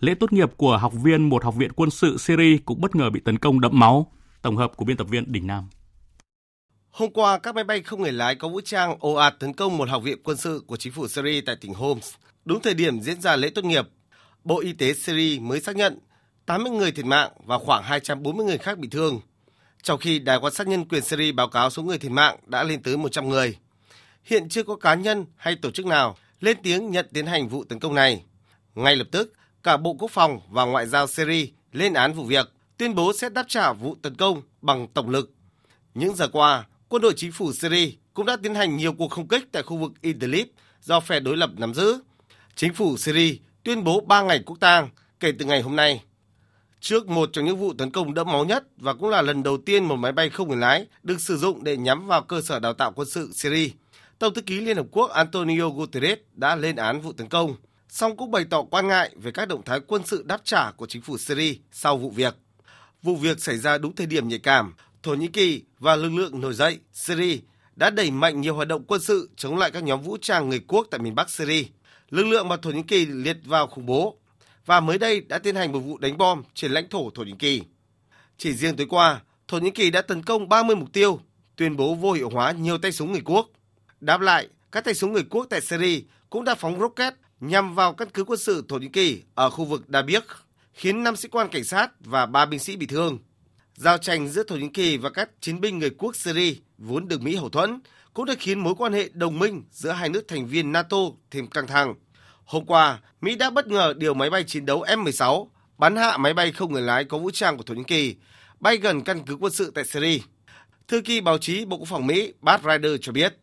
[0.00, 3.10] Lễ tốt nghiệp của học viên một học viện quân sự Syria cũng bất ngờ
[3.10, 4.12] bị tấn công đẫm máu.
[4.42, 5.64] Tổng hợp của biên tập viên Đình Nam.
[6.90, 9.76] Hôm qua, các máy bay không người lái có vũ trang ồ ạt tấn công
[9.76, 12.14] một học viện quân sự của chính phủ Syria tại tỉnh Homs.
[12.44, 13.84] Đúng thời điểm diễn ra lễ tốt nghiệp,
[14.44, 15.98] Bộ Y tế Syria mới xác nhận
[16.46, 19.20] 80 người thiệt mạng và khoảng 240 người khác bị thương,
[19.82, 22.62] trong khi Đài quan sát nhân quyền Syria báo cáo số người thiệt mạng đã
[22.62, 23.56] lên tới 100 người.
[24.24, 27.64] Hiện chưa có cá nhân hay tổ chức nào lên tiếng nhận tiến hành vụ
[27.64, 28.24] tấn công này.
[28.74, 29.32] Ngay lập tức,
[29.62, 33.28] cả Bộ Quốc phòng và Ngoại giao Syria lên án vụ việc, tuyên bố sẽ
[33.28, 35.32] đáp trả vụ tấn công bằng tổng lực.
[35.94, 39.28] Những giờ qua, quân đội chính phủ Syria cũng đã tiến hành nhiều cuộc không
[39.28, 40.46] kích tại khu vực Idlib
[40.80, 41.98] do phe đối lập nắm giữ.
[42.54, 44.88] Chính phủ Syria tuyên bố 3 ngày quốc tang
[45.20, 46.02] kể từ ngày hôm nay.
[46.80, 49.58] Trước một trong những vụ tấn công đẫm máu nhất và cũng là lần đầu
[49.66, 52.60] tiên một máy bay không người lái được sử dụng để nhắm vào cơ sở
[52.60, 53.68] đào tạo quân sự Syria,
[54.18, 57.56] Tổng thư ký Liên Hợp Quốc Antonio Guterres đã lên án vụ tấn công,
[57.88, 60.86] song cũng bày tỏ quan ngại về các động thái quân sự đáp trả của
[60.86, 62.34] chính phủ Syria sau vụ việc.
[63.02, 66.40] Vụ việc xảy ra đúng thời điểm nhạy cảm, Thổ Nhĩ Kỳ và lực lượng
[66.40, 67.38] nổi dậy Syria
[67.76, 70.60] đã đẩy mạnh nhiều hoạt động quân sự chống lại các nhóm vũ trang người
[70.68, 71.64] quốc tại miền Bắc Syria
[72.14, 74.16] lực lượng mà Thổ Nhĩ Kỳ liệt vào khủng bố
[74.66, 77.32] và mới đây đã tiến hành một vụ đánh bom trên lãnh thổ Thổ Nhĩ
[77.38, 77.62] Kỳ.
[78.38, 81.20] Chỉ riêng tối qua, Thổ Nhĩ Kỳ đã tấn công 30 mục tiêu,
[81.56, 83.48] tuyên bố vô hiệu hóa nhiều tay súng người quốc.
[84.00, 86.00] Đáp lại, các tay súng người quốc tại Syria
[86.30, 89.64] cũng đã phóng rocket nhằm vào căn cứ quân sự Thổ Nhĩ Kỳ ở khu
[89.64, 90.22] vực Dabiq,
[90.72, 93.18] khiến 5 sĩ quan cảnh sát và 3 binh sĩ bị thương.
[93.74, 97.22] Giao tranh giữa Thổ Nhĩ Kỳ và các chiến binh người quốc Syria vốn được
[97.22, 97.80] Mỹ hậu thuẫn
[98.14, 100.98] cũng đã khiến mối quan hệ đồng minh giữa hai nước thành viên NATO
[101.30, 101.94] thêm căng thẳng.
[102.44, 105.46] Hôm qua, Mỹ đã bất ngờ điều máy bay chiến đấu F-16
[105.78, 108.16] bắn hạ máy bay không người lái có vũ trang của Thổ Nhĩ Kỳ,
[108.60, 110.18] bay gần căn cứ quân sự tại Syria.
[110.88, 113.36] Thư ký báo chí Bộ Quốc phòng Mỹ Bart Ryder cho biết.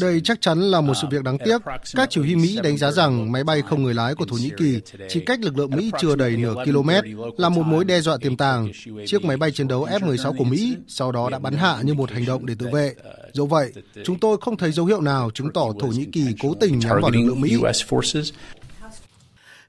[0.00, 1.58] Đây chắc chắn là một sự việc đáng tiếc.
[1.94, 4.50] Các chỉ huy Mỹ đánh giá rằng máy bay không người lái của Thổ Nhĩ
[4.56, 6.90] Kỳ chỉ cách lực lượng Mỹ chưa đầy nửa km
[7.36, 8.70] là một mối đe dọa tiềm tàng.
[9.06, 12.10] Chiếc máy bay chiến đấu F-16 của Mỹ sau đó đã bắn hạ như một
[12.10, 12.94] hành động để tự vệ.
[13.32, 13.72] Dẫu vậy,
[14.04, 17.00] chúng tôi không thấy dấu hiệu nào chứng tỏ Thổ Nhĩ Kỳ cố tình nhắm
[17.02, 17.56] vào lực lượng Mỹ.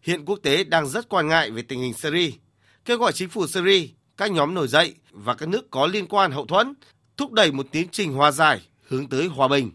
[0.02, 2.32] Hiện quốc tế đang rất quan ngại về tình hình Syria,
[2.86, 6.32] kêu gọi chính phủ Syria, các nhóm nổi dậy và các nước có liên quan
[6.32, 6.74] hậu thuẫn
[7.18, 9.72] thúc đẩy một tiến trình hòa giải hướng tới hòa bình.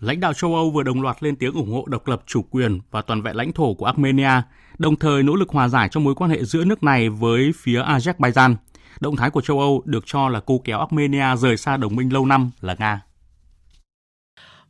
[0.00, 2.80] Lãnh đạo châu Âu vừa đồng loạt lên tiếng ủng hộ độc lập chủ quyền
[2.90, 4.42] và toàn vẹn lãnh thổ của Armenia,
[4.78, 7.82] đồng thời nỗ lực hòa giải trong mối quan hệ giữa nước này với phía
[7.82, 8.54] Azerbaijan.
[9.00, 12.12] Động thái của châu Âu được cho là cố kéo Armenia rời xa đồng minh
[12.12, 13.00] lâu năm là Nga.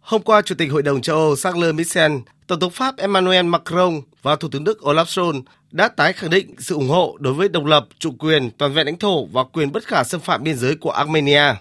[0.01, 2.12] Hôm qua, Chủ tịch Hội đồng châu Âu Charles Michel,
[2.47, 6.55] Tổng thống Pháp Emmanuel Macron và Thủ tướng Đức Olaf Scholz đã tái khẳng định
[6.59, 9.73] sự ủng hộ đối với độc lập, chủ quyền, toàn vẹn lãnh thổ và quyền
[9.73, 11.55] bất khả xâm phạm biên giới của Armenia.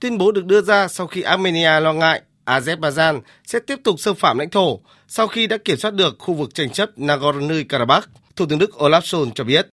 [0.00, 4.14] Tuyên bố được đưa ra sau khi Armenia lo ngại Azerbaijan sẽ tiếp tục xâm
[4.14, 8.02] phạm lãnh thổ sau khi đã kiểm soát được khu vực tranh chấp Nagorno-Karabakh.
[8.36, 9.68] Thủ tướng Đức Olaf Scholz cho biết.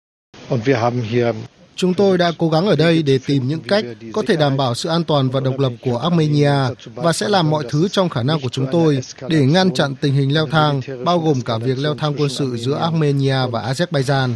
[1.77, 4.75] Chúng tôi đã cố gắng ở đây để tìm những cách có thể đảm bảo
[4.75, 6.53] sự an toàn và độc lập của Armenia
[6.95, 10.15] và sẽ làm mọi thứ trong khả năng của chúng tôi để ngăn chặn tình
[10.15, 14.35] hình leo thang, bao gồm cả việc leo thang quân sự giữa Armenia và Azerbaijan.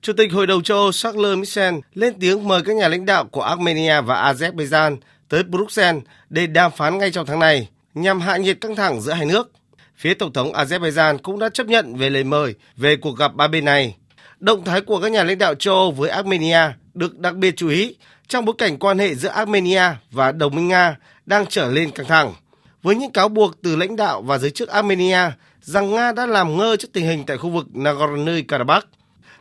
[0.00, 3.24] Chủ tịch Hội đồng châu Âu Charles Michel lên tiếng mời các nhà lãnh đạo
[3.24, 4.96] của Armenia và Azerbaijan
[5.28, 9.12] tới Bruxelles để đàm phán ngay trong tháng này nhằm hạ nhiệt căng thẳng giữa
[9.12, 9.50] hai nước.
[9.96, 13.48] Phía Tổng thống Azerbaijan cũng đã chấp nhận về lời mời về cuộc gặp ba
[13.48, 13.94] bên này.
[14.40, 16.60] Động thái của các nhà lãnh đạo châu Âu với Armenia
[16.94, 17.96] được đặc biệt chú ý
[18.28, 22.06] trong bối cảnh quan hệ giữa Armenia và đồng minh Nga đang trở lên căng
[22.06, 22.34] thẳng.
[22.82, 25.30] Với những cáo buộc từ lãnh đạo và giới chức Armenia
[25.60, 28.82] rằng Nga đã làm ngơ trước tình hình tại khu vực Nagorno-Karabakh.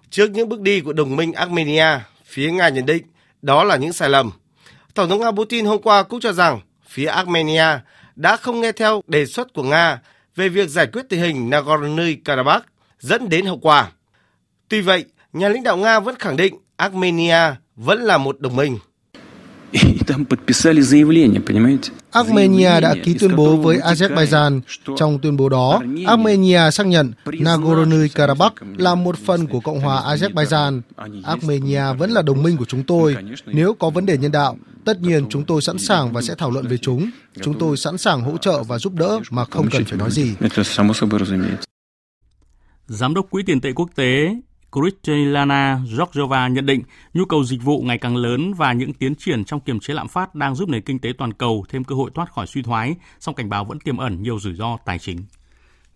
[0.10, 3.04] Trước những bước đi của đồng minh Armenia, phía Nga nhận định
[3.42, 4.32] đó là những sai lầm.
[4.94, 7.80] Tổng thống Nga Putin hôm qua cũng cho rằng phía Armenia
[8.16, 10.00] đã không nghe theo đề xuất của Nga
[10.36, 12.62] về việc giải quyết tình hình Nagorno-Karabakh
[13.00, 13.92] dẫn đến hậu quả.
[14.70, 18.78] Tuy vậy, nhà lãnh đạo Nga vẫn khẳng định Armenia vẫn là một đồng minh.
[22.12, 24.62] Armenia đã ký tuyên bố với Azerbaijan.
[24.98, 30.82] Trong tuyên bố đó, Armenia xác nhận Nagorno-Karabakh là một phần của Cộng hòa Azerbaijan.
[31.24, 33.16] Armenia vẫn là đồng minh của chúng tôi.
[33.46, 36.52] Nếu có vấn đề nhân đạo, tất nhiên chúng tôi sẵn sàng và sẽ thảo
[36.52, 37.10] luận về chúng.
[37.42, 40.34] Chúng tôi sẵn sàng hỗ trợ và giúp đỡ mà không cần phải nói gì.
[42.88, 44.36] Giám đốc Quỹ tiền tệ quốc tế
[44.72, 49.46] Kristalina Georgieva nhận định nhu cầu dịch vụ ngày càng lớn và những tiến triển
[49.46, 52.12] trong kiềm chế lạm phát đang giúp nền kinh tế toàn cầu thêm cơ hội
[52.14, 55.18] thoát khỏi suy thoái, song cảnh báo vẫn tiềm ẩn nhiều rủi ro tài chính.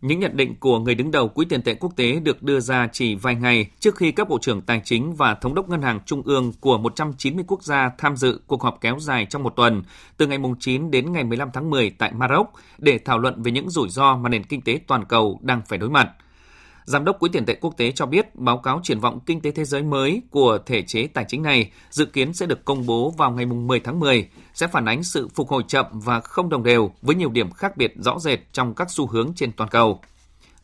[0.01, 2.87] Những nhận định của người đứng đầu Quỹ tiền tệ quốc tế được đưa ra
[2.91, 5.99] chỉ vài ngày trước khi các bộ trưởng tài chính và thống đốc ngân hàng
[6.05, 9.83] trung ương của 190 quốc gia tham dự cuộc họp kéo dài trong một tuần
[10.17, 12.47] từ ngày 9 đến ngày 15 tháng 10 tại Maroc
[12.77, 15.79] để thảo luận về những rủi ro mà nền kinh tế toàn cầu đang phải
[15.79, 16.09] đối mặt.
[16.85, 19.51] Giám đốc Quỹ tiền tệ quốc tế cho biết báo cáo triển vọng kinh tế
[19.51, 23.09] thế giới mới của thể chế tài chính này dự kiến sẽ được công bố
[23.17, 26.63] vào ngày 10 tháng 10, sẽ phản ánh sự phục hồi chậm và không đồng
[26.63, 29.99] đều với nhiều điểm khác biệt rõ rệt trong các xu hướng trên toàn cầu.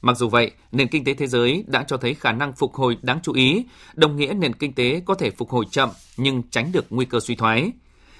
[0.01, 2.97] Mặc dù vậy, nền kinh tế thế giới đã cho thấy khả năng phục hồi
[3.01, 6.71] đáng chú ý, đồng nghĩa nền kinh tế có thể phục hồi chậm nhưng tránh
[6.71, 7.71] được nguy cơ suy thoái.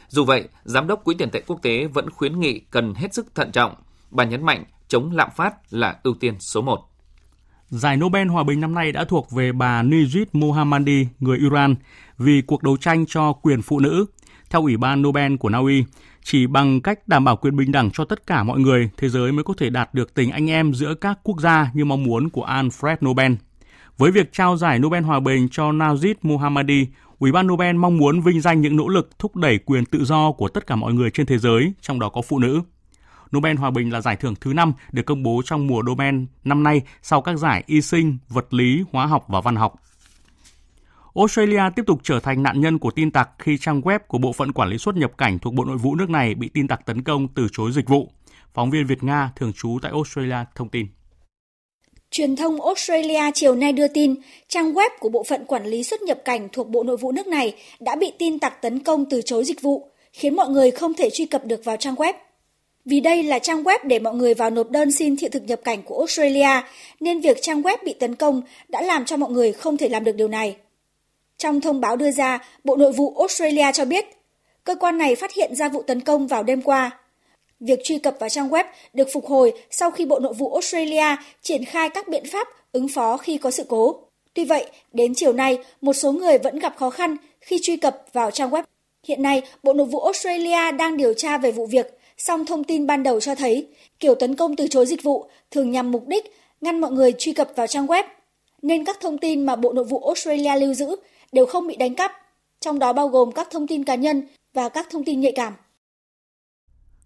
[0.08, 3.36] Dù vậy, Giám đốc Quỹ tiền tệ quốc tế vẫn khuyến nghị cần hết sức
[3.36, 3.76] thận trọng.
[4.12, 6.90] Bà nhấn mạnh chống lạm phát là ưu tiên số 1.
[7.70, 11.76] Giải Nobel Hòa bình năm nay đã thuộc về bà Nijit Mohammadi, người Iran,
[12.18, 14.06] vì cuộc đấu tranh cho quyền phụ nữ.
[14.50, 15.84] Theo Ủy ban Nobel của Na Uy,
[16.24, 19.32] chỉ bằng cách đảm bảo quyền bình đẳng cho tất cả mọi người, thế giới
[19.32, 22.30] mới có thể đạt được tình anh em giữa các quốc gia như mong muốn
[22.30, 23.34] của Alfred Nobel.
[23.98, 26.88] Với việc trao giải Nobel Hòa bình cho Najit Mohammadi,
[27.20, 30.32] Ủy ban Nobel mong muốn vinh danh những nỗ lực thúc đẩy quyền tự do
[30.32, 32.62] của tất cả mọi người trên thế giới, trong đó có phụ nữ.
[33.36, 36.64] Nobel Hòa bình là giải thưởng thứ năm được công bố trong mùa Nobel năm
[36.64, 39.76] nay sau các giải y sinh, vật lý, hóa học và văn học.
[41.16, 44.34] Australia tiếp tục trở thành nạn nhân của tin tặc khi trang web của Bộ
[44.34, 46.86] phận Quản lý xuất nhập cảnh thuộc Bộ Nội vụ nước này bị tin tặc
[46.86, 48.12] tấn công từ chối dịch vụ.
[48.54, 50.88] Phóng viên Việt Nga thường trú tại Australia thông tin.
[52.12, 54.16] Truyền thông Australia chiều nay đưa tin,
[54.48, 57.28] trang web của Bộ phận Quản lý xuất nhập cảnh thuộc Bộ Nội vụ nước
[57.28, 60.94] này đã bị tin tặc tấn công từ chối dịch vụ, khiến mọi người không
[60.94, 62.14] thể truy cập được vào trang web.
[62.90, 65.62] Vì đây là trang web để mọi người vào nộp đơn xin thị thực nhập
[65.64, 66.62] cảnh của Australia,
[67.00, 70.04] nên việc trang web bị tấn công đã làm cho mọi người không thể làm
[70.04, 70.56] được điều này.
[71.38, 74.06] Trong thông báo đưa ra, Bộ Nội vụ Australia cho biết,
[74.64, 77.00] cơ quan này phát hiện ra vụ tấn công vào đêm qua.
[77.60, 78.64] Việc truy cập vào trang web
[78.94, 82.88] được phục hồi sau khi Bộ Nội vụ Australia triển khai các biện pháp ứng
[82.88, 84.00] phó khi có sự cố.
[84.34, 88.06] Tuy vậy, đến chiều nay, một số người vẫn gặp khó khăn khi truy cập
[88.14, 88.64] vào trang web.
[89.08, 92.88] Hiện nay, Bộ Nội vụ Australia đang điều tra về vụ việc song thông tin
[92.88, 93.68] ban đầu cho thấy
[94.00, 96.26] kiểu tấn công từ chối dịch vụ thường nhằm mục đích
[96.62, 98.04] ngăn mọi người truy cập vào trang web,
[98.62, 100.96] nên các thông tin mà Bộ Nội vụ Australia lưu giữ
[101.32, 102.12] đều không bị đánh cắp,
[102.60, 105.54] trong đó bao gồm các thông tin cá nhân và các thông tin nhạy cảm.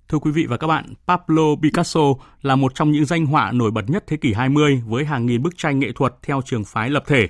[0.10, 2.02] Thưa quý vị và các bạn, Pablo Picasso
[2.42, 5.44] là một trong những danh họa nổi bật nhất thế kỷ 20 với hàng nghìn
[5.44, 7.28] bức tranh nghệ thuật theo trường phái lập thể.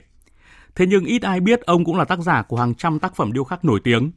[0.76, 3.34] Thế nhưng ít ai biết ông cũng là tác giả của hàng trăm tác phẩm
[3.34, 4.12] điêu khắc nổi tiếng.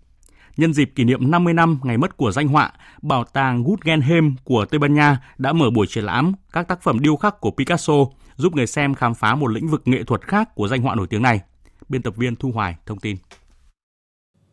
[0.56, 4.64] Nhân dịp kỷ niệm 50 năm ngày mất của danh họa, Bảo tàng Guggenheim của
[4.64, 7.94] Tây Ban Nha đã mở buổi triển lãm các tác phẩm điêu khắc của Picasso,
[8.36, 11.06] giúp người xem khám phá một lĩnh vực nghệ thuật khác của danh họa nổi
[11.06, 11.40] tiếng này.
[11.88, 13.16] Biên tập viên Thu Hoài thông tin.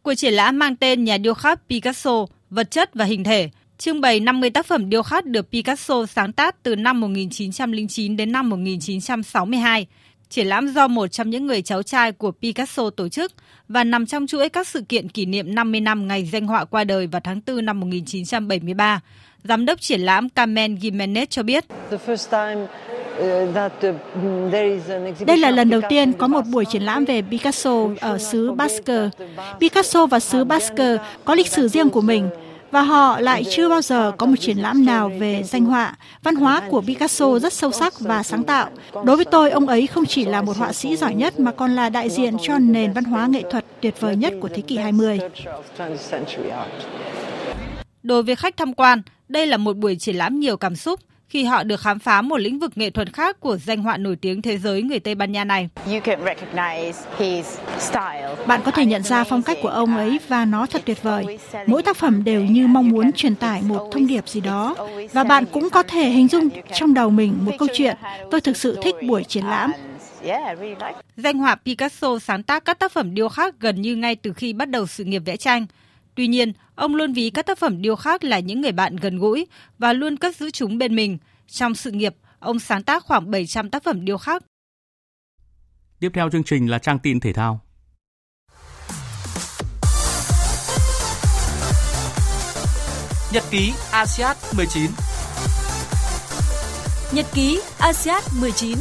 [0.04, 4.02] Cuộc triển lãm mang tên Nhà điêu khắc Picasso, vật chất và hình thể, trưng
[4.02, 8.50] bày 50 tác phẩm điêu khắc được Picasso sáng tác từ năm 1909 đến năm
[8.50, 9.88] 1962
[10.32, 13.32] Triển lãm do một trong những người cháu trai của Picasso tổ chức
[13.68, 16.84] và nằm trong chuỗi các sự kiện kỷ niệm 50 năm ngày danh họa qua
[16.84, 19.02] đời vào tháng 4 năm 1973.
[19.44, 21.66] Giám đốc triển lãm Carmen Gimenez cho biết.
[25.26, 29.10] Đây là lần đầu tiên có một buổi triển lãm về Picasso ở xứ Basque.
[29.60, 32.30] Picasso và xứ Basque có lịch sử riêng của mình
[32.72, 35.96] và họ lại chưa bao giờ có một triển lãm nào về danh họa.
[36.24, 38.70] Văn hóa của Picasso rất sâu sắc và sáng tạo.
[39.06, 41.76] Đối với tôi, ông ấy không chỉ là một họa sĩ giỏi nhất mà còn
[41.76, 44.78] là đại diện cho nền văn hóa nghệ thuật tuyệt vời nhất của thế kỷ
[44.78, 45.20] 20.
[48.04, 51.00] Đối với khách tham quan, đây là một buổi triển lãm nhiều cảm xúc
[51.32, 54.16] khi họ được khám phá một lĩnh vực nghệ thuật khác của danh họa nổi
[54.16, 55.70] tiếng thế giới người Tây Ban Nha này.
[58.48, 61.40] Bạn có thể nhận ra phong cách của ông ấy và nó thật tuyệt vời.
[61.68, 64.76] Mỗi tác phẩm đều như mong muốn truyền tải một thông điệp gì đó
[65.14, 67.98] và bạn cũng có thể hình dung trong đầu mình một câu chuyện.
[68.32, 69.72] Tôi thực sự thích buổi triển lãm.
[71.18, 74.54] Danh họa Picasso sáng tác các tác phẩm điêu khắc gần như ngay từ khi
[74.54, 75.66] bắt đầu sự nghiệp vẽ tranh.
[76.16, 79.18] Tuy nhiên, ông luôn ví các tác phẩm điêu khắc là những người bạn gần
[79.18, 79.48] gũi
[79.80, 81.18] và luôn cất giữ chúng bên mình.
[81.48, 84.44] Trong sự nghiệp, ông sáng tác khoảng 700 tác phẩm điêu khắc.
[86.00, 87.60] Tiếp theo chương trình là trang tin thể thao.
[93.34, 94.92] Nhật ký ASEAN 19
[97.12, 98.78] Nhật ký ASEAN 19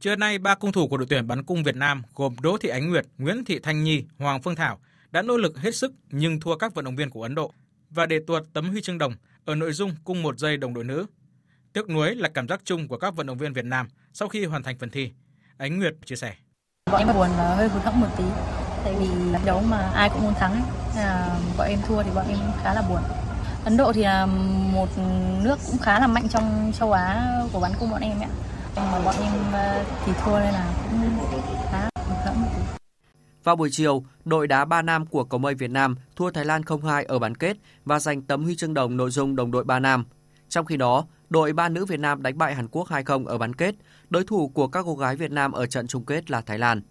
[0.00, 2.68] Trưa nay, ba cung thủ của đội tuyển bắn cung Việt Nam gồm Đỗ Thị
[2.68, 4.78] Ánh Nguyệt, Nguyễn Thị Thanh Nhi, Hoàng Phương Thảo
[5.10, 7.52] đã nỗ lực hết sức nhưng thua các vận động viên của Ấn Độ
[7.90, 10.84] và để tuột tấm huy chương đồng ở nội dung cung một giây đồng đội
[10.84, 11.06] nữ.
[11.72, 14.44] Tiếc nuối là cảm giác chung của các vận động viên Việt Nam sau khi
[14.44, 15.12] hoàn thành phần thi.
[15.56, 16.34] Ánh Nguyệt chia sẻ.
[16.92, 18.24] Bọn em buồn và hơi hụt hẫng một tí,
[18.84, 19.06] tại vì
[19.44, 20.62] đấu mà ai cũng muốn thắng,
[20.96, 23.00] à, bọn em thua thì bọn em khá là buồn.
[23.64, 24.26] Ấn Độ thì là
[24.72, 24.88] một
[25.42, 28.28] nước cũng khá là mạnh trong châu Á của bắn cung bọn em ạ
[28.92, 30.74] mà bọn em ờ, thì thua nên là
[31.30, 32.36] cũng khá hụt hẫng.
[33.44, 36.62] Vào buổi chiều, đội đá ba nam của cầu mây Việt Nam thua Thái Lan
[36.62, 39.78] 0-2 ở bán kết và giành tấm huy chương đồng nội dung đồng đội ba
[39.78, 40.04] nam.
[40.48, 43.54] Trong khi đó, đội ba nữ Việt Nam đánh bại Hàn Quốc 2-0 ở bán
[43.54, 43.74] kết,
[44.10, 46.82] đối thủ của các cô gái Việt Nam ở trận chung kết là Thái Lan.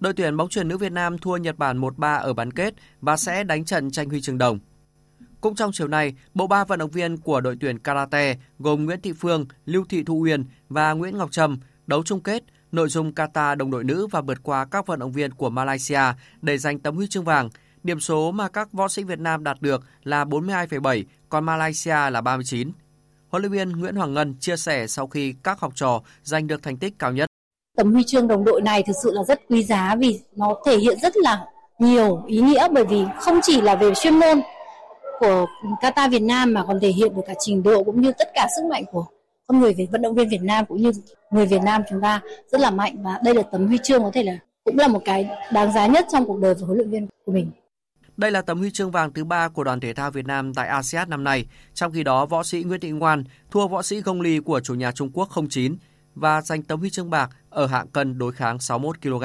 [0.00, 3.16] Đội tuyển bóng chuyền nữ Việt Nam thua Nhật Bản 1-3 ở bán kết và
[3.16, 4.58] sẽ đánh trận tranh huy chương đồng.
[5.40, 9.00] Cũng trong chiều nay, bộ ba vận động viên của đội tuyển karate gồm Nguyễn
[9.00, 13.14] Thị Phương, Lưu Thị Thu Uyên và Nguyễn Ngọc Trâm đấu chung kết nội dung
[13.14, 16.00] kata đồng đội nữ và vượt qua các vận động viên của Malaysia
[16.42, 17.48] để giành tấm huy chương vàng.
[17.82, 22.20] Điểm số mà các võ sĩ Việt Nam đạt được là 42,7, còn Malaysia là
[22.20, 22.70] 39.
[23.28, 26.62] Huấn luyện viên Nguyễn Hoàng Ngân chia sẻ sau khi các học trò giành được
[26.62, 27.26] thành tích cao nhất.
[27.76, 30.78] Tấm huy chương đồng đội này thực sự là rất quý giá vì nó thể
[30.78, 31.44] hiện rất là
[31.78, 34.40] nhiều ý nghĩa bởi vì không chỉ là về chuyên môn
[35.18, 35.46] của
[35.80, 38.46] kata Việt Nam mà còn thể hiện được cả trình độ cũng như tất cả
[38.56, 39.06] sức mạnh của
[39.46, 40.92] con người việt vận động viên Việt Nam cũng như
[41.30, 42.20] người Việt Nam chúng ta
[42.52, 45.02] rất là mạnh và đây là tấm huy chương có thể là cũng là một
[45.04, 47.50] cái đáng giá nhất trong cuộc đời của huấn luyện viên của mình.
[48.16, 50.68] Đây là tấm huy chương vàng thứ ba của đoàn thể thao Việt Nam tại
[50.68, 51.46] ASEAN năm nay.
[51.74, 54.74] Trong khi đó, võ sĩ Nguyễn Thị Ngoan thua võ sĩ Gông Ly của chủ
[54.74, 55.76] nhà Trung Quốc 09
[56.14, 59.24] và giành tấm huy chương bạc ở hạng cân đối kháng 61 kg.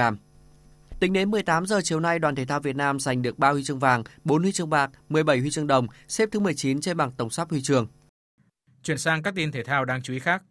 [1.02, 3.64] Tính đến 18 giờ chiều nay, đoàn thể thao Việt Nam giành được 3 huy
[3.64, 7.12] chương vàng, 4 huy chương bạc, 17 huy chương đồng, xếp thứ 19 trên bảng
[7.12, 7.88] tổng sắp huy chương.
[8.84, 10.44] Chuyển sang các tin thể thao đáng chú ý khác.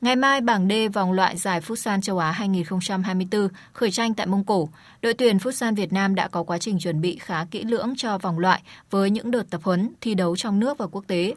[0.00, 4.44] Ngày mai bảng D vòng loại giải Futsal châu Á 2024 khởi tranh tại Mông
[4.44, 4.68] Cổ.
[5.02, 8.18] Đội tuyển Futsal Việt Nam đã có quá trình chuẩn bị khá kỹ lưỡng cho
[8.18, 11.34] vòng loại với những đợt tập huấn, thi đấu trong nước và quốc tế.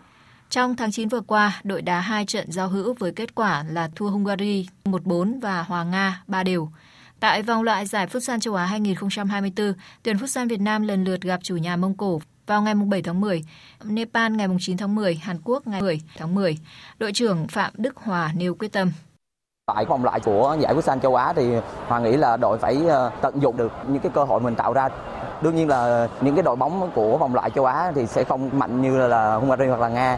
[0.50, 3.90] Trong tháng 9 vừa qua, đội đá hai trận giao hữu với kết quả là
[3.96, 6.70] thua Hungary 1-4 và hòa Nga 3 đều.
[7.20, 11.40] Tại vòng loại giải Futsal châu Á 2024, tuyển Futsal Việt Nam lần lượt gặp
[11.44, 13.44] chủ nhà Mông Cổ vào ngày 7 tháng 10,
[13.84, 16.58] Nepal ngày 9 tháng 10, Hàn Quốc ngày 10 tháng 10.
[17.00, 18.92] Đội trưởng Phạm Đức Hòa nêu quyết tâm.
[19.74, 21.54] Tại vòng loại của giải Futsal châu Á thì
[21.88, 24.74] Hòa nghĩ là đội phải ờ, tận dụng được những cái cơ hội mình tạo
[24.74, 24.90] ra.
[25.42, 28.60] Đương nhiên là những cái đội bóng của vòng loại châu Á thì sẽ không
[28.60, 30.18] mạnh như là Hungary hoặc là Nga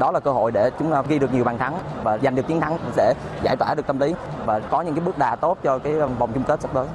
[0.00, 2.48] đó là cơ hội để chúng ta ghi được nhiều bàn thắng và giành được
[2.48, 4.14] chiến thắng sẽ giải tỏa được tâm lý
[4.46, 6.86] và có những cái bước đà tốt cho cái vòng chung kết sắp tới.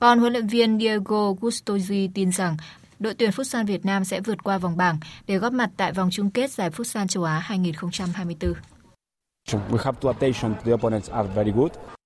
[0.00, 2.56] Còn huấn luyện viên Diego Gustosi tin rằng
[2.98, 6.08] đội tuyển Futsal Việt Nam sẽ vượt qua vòng bảng để góp mặt tại vòng
[6.12, 8.52] chung kết giải Futsal châu Á 2024.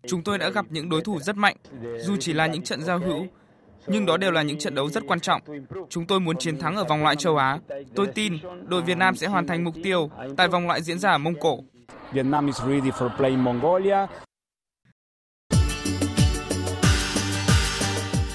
[0.07, 1.57] Chúng tôi đã gặp những đối thủ rất mạnh,
[2.01, 3.27] dù chỉ là những trận giao hữu,
[3.91, 5.43] nhưng đó đều là những trận đấu rất quan trọng.
[5.89, 7.59] Chúng tôi muốn chiến thắng ở vòng loại châu Á.
[7.95, 11.11] Tôi tin đội Việt Nam sẽ hoàn thành mục tiêu tại vòng loại diễn ra
[11.11, 11.59] ở Mông Cổ.
[12.13, 14.07] Vietnam is ready for playing Mongolia.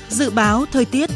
[0.10, 1.10] Dự báo thời tiết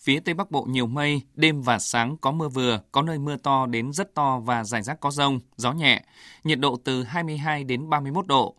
[0.00, 3.36] Phía Tây Bắc Bộ nhiều mây, đêm và sáng có mưa vừa, có nơi mưa
[3.36, 6.04] to đến rất to và rải rác có rông, gió nhẹ,
[6.44, 8.54] nhiệt độ từ 22 đến 31 độ.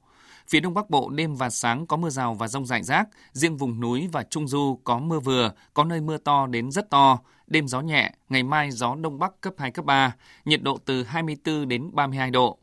[0.50, 3.58] Phía Đông Bắc Bộ đêm và sáng có mưa rào và rông rải rác, riêng
[3.58, 7.20] vùng núi và Trung Du có mưa vừa, có nơi mưa to đến rất to,
[7.48, 11.04] đêm gió nhẹ, ngày mai gió Đông Bắc cấp 2, cấp 3, nhiệt độ từ
[11.04, 12.58] 24 đến 32 độ.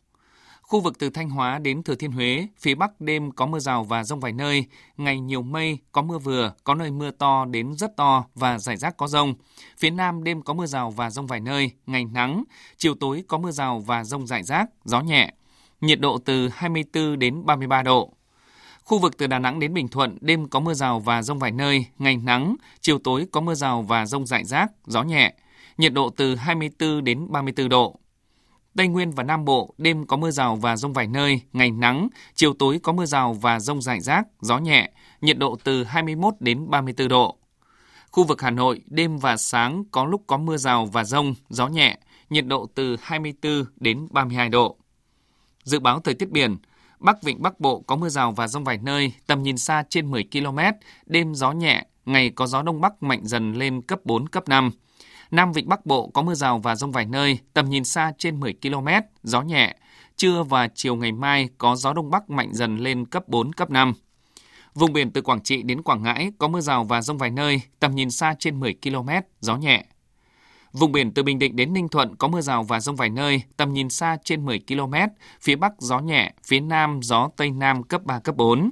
[0.62, 3.84] Khu vực từ Thanh Hóa đến Thừa Thiên Huế, phía Bắc đêm có mưa rào
[3.84, 4.66] và rông vài nơi,
[4.96, 8.76] ngày nhiều mây, có mưa vừa, có nơi mưa to đến rất to và rải
[8.76, 9.34] rác có rông.
[9.78, 12.44] Phía Nam đêm có mưa rào và rông vài nơi, ngày nắng,
[12.76, 15.32] chiều tối có mưa rào và rông rải rác, gió nhẹ.
[15.84, 18.12] Nhiệt độ từ 24 đến 33 độ.
[18.84, 21.52] Khu vực từ Đà Nẵng đến Bình Thuận, đêm có mưa rào và rông vài
[21.52, 25.34] nơi, ngày nắng, chiều tối có mưa rào và rông rải rác, gió nhẹ.
[25.78, 27.98] Nhiệt độ từ 24 đến 34 độ.
[28.76, 32.08] Tây Nguyên và Nam Bộ, đêm có mưa rào và rông vài nơi, ngày nắng,
[32.34, 36.34] chiều tối có mưa rào và rông rải rác, gió nhẹ, nhiệt độ từ 21
[36.40, 37.36] đến 34 độ.
[38.10, 41.68] Khu vực Hà Nội, đêm và sáng có lúc có mưa rào và rông, gió
[41.68, 41.98] nhẹ,
[42.30, 44.76] nhiệt độ từ 24 đến 32 độ.
[45.64, 46.56] Dự báo thời tiết biển,
[46.98, 50.10] Bắc Vịnh Bắc Bộ có mưa rào và rông vài nơi, tầm nhìn xa trên
[50.10, 50.58] 10 km,
[51.06, 54.70] đêm gió nhẹ, ngày có gió đông bắc mạnh dần lên cấp 4, cấp 5.
[55.30, 58.40] Nam Vịnh Bắc Bộ có mưa rào và rông vài nơi, tầm nhìn xa trên
[58.40, 58.88] 10 km,
[59.22, 59.74] gió nhẹ.
[60.16, 63.70] Trưa và chiều ngày mai có gió đông bắc mạnh dần lên cấp 4, cấp
[63.70, 63.92] 5.
[64.74, 67.60] Vùng biển từ Quảng Trị đến Quảng Ngãi có mưa rào và rông vài nơi,
[67.80, 69.08] tầm nhìn xa trên 10 km,
[69.40, 69.84] gió nhẹ.
[70.74, 73.42] Vùng biển từ Bình Định đến Ninh Thuận có mưa rào và rông vài nơi,
[73.56, 74.94] tầm nhìn xa trên 10 km,
[75.40, 78.70] phía Bắc gió nhẹ, phía Nam gió Tây Nam cấp 3, cấp 4.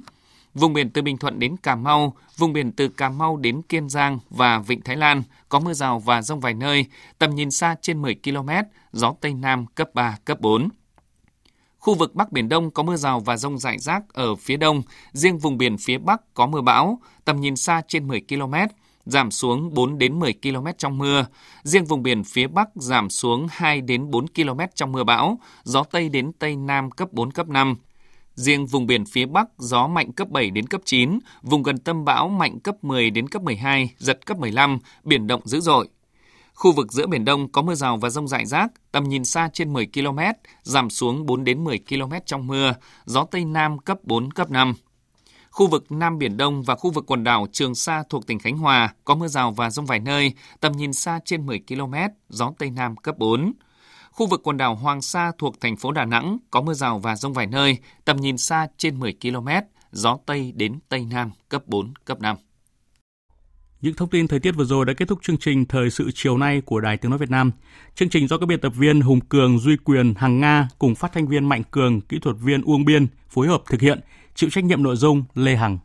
[0.53, 3.89] Vùng biển từ Bình Thuận đến Cà Mau, vùng biển từ Cà Mau đến Kiên
[3.89, 6.85] Giang và Vịnh Thái Lan có mưa rào và rông vài nơi,
[7.19, 8.49] tầm nhìn xa trên 10 km,
[8.91, 10.69] gió Tây Nam cấp 3, cấp 4.
[11.79, 14.81] Khu vực Bắc Biển Đông có mưa rào và rông rải rác ở phía đông,
[15.13, 18.53] riêng vùng biển phía Bắc có mưa bão, tầm nhìn xa trên 10 km,
[19.05, 21.25] giảm xuống 4 đến 10 km trong mưa.
[21.63, 25.83] Riêng vùng biển phía Bắc giảm xuống 2 đến 4 km trong mưa bão, gió
[25.83, 27.75] Tây đến Tây Nam cấp 4, cấp 5.
[28.35, 32.05] Riêng vùng biển phía Bắc gió mạnh cấp 7 đến cấp 9, vùng gần tâm
[32.05, 35.87] bão mạnh cấp 10 đến cấp 12, giật cấp 15, biển động dữ dội.
[36.53, 39.49] Khu vực giữa Biển Đông có mưa rào và rông rải rác, tầm nhìn xa
[39.53, 40.19] trên 10 km,
[40.63, 42.73] giảm xuống 4 đến 10 km trong mưa,
[43.05, 44.73] gió Tây Nam cấp 4, cấp 5.
[45.53, 48.57] Khu vực Nam Biển Đông và khu vực quần đảo Trường Sa thuộc tỉnh Khánh
[48.57, 51.93] Hòa có mưa rào và rông vài nơi, tầm nhìn xa trên 10 km,
[52.29, 53.53] gió Tây Nam cấp 4.
[54.11, 57.15] Khu vực quần đảo Hoàng Sa thuộc thành phố Đà Nẵng có mưa rào và
[57.15, 59.47] rông vài nơi, tầm nhìn xa trên 10 km,
[59.91, 62.37] gió Tây đến Tây Nam cấp 4, cấp 5.
[63.81, 66.37] Những thông tin thời tiết vừa rồi đã kết thúc chương trình Thời sự chiều
[66.37, 67.51] nay của Đài Tiếng Nói Việt Nam.
[67.95, 71.13] Chương trình do các biên tập viên Hùng Cường, Duy Quyền, Hằng Nga cùng phát
[71.13, 73.99] thanh viên Mạnh Cường, kỹ thuật viên Uông Biên phối hợp thực hiện,
[74.35, 75.77] chịu trách nhiệm nội dung Lê Hằng.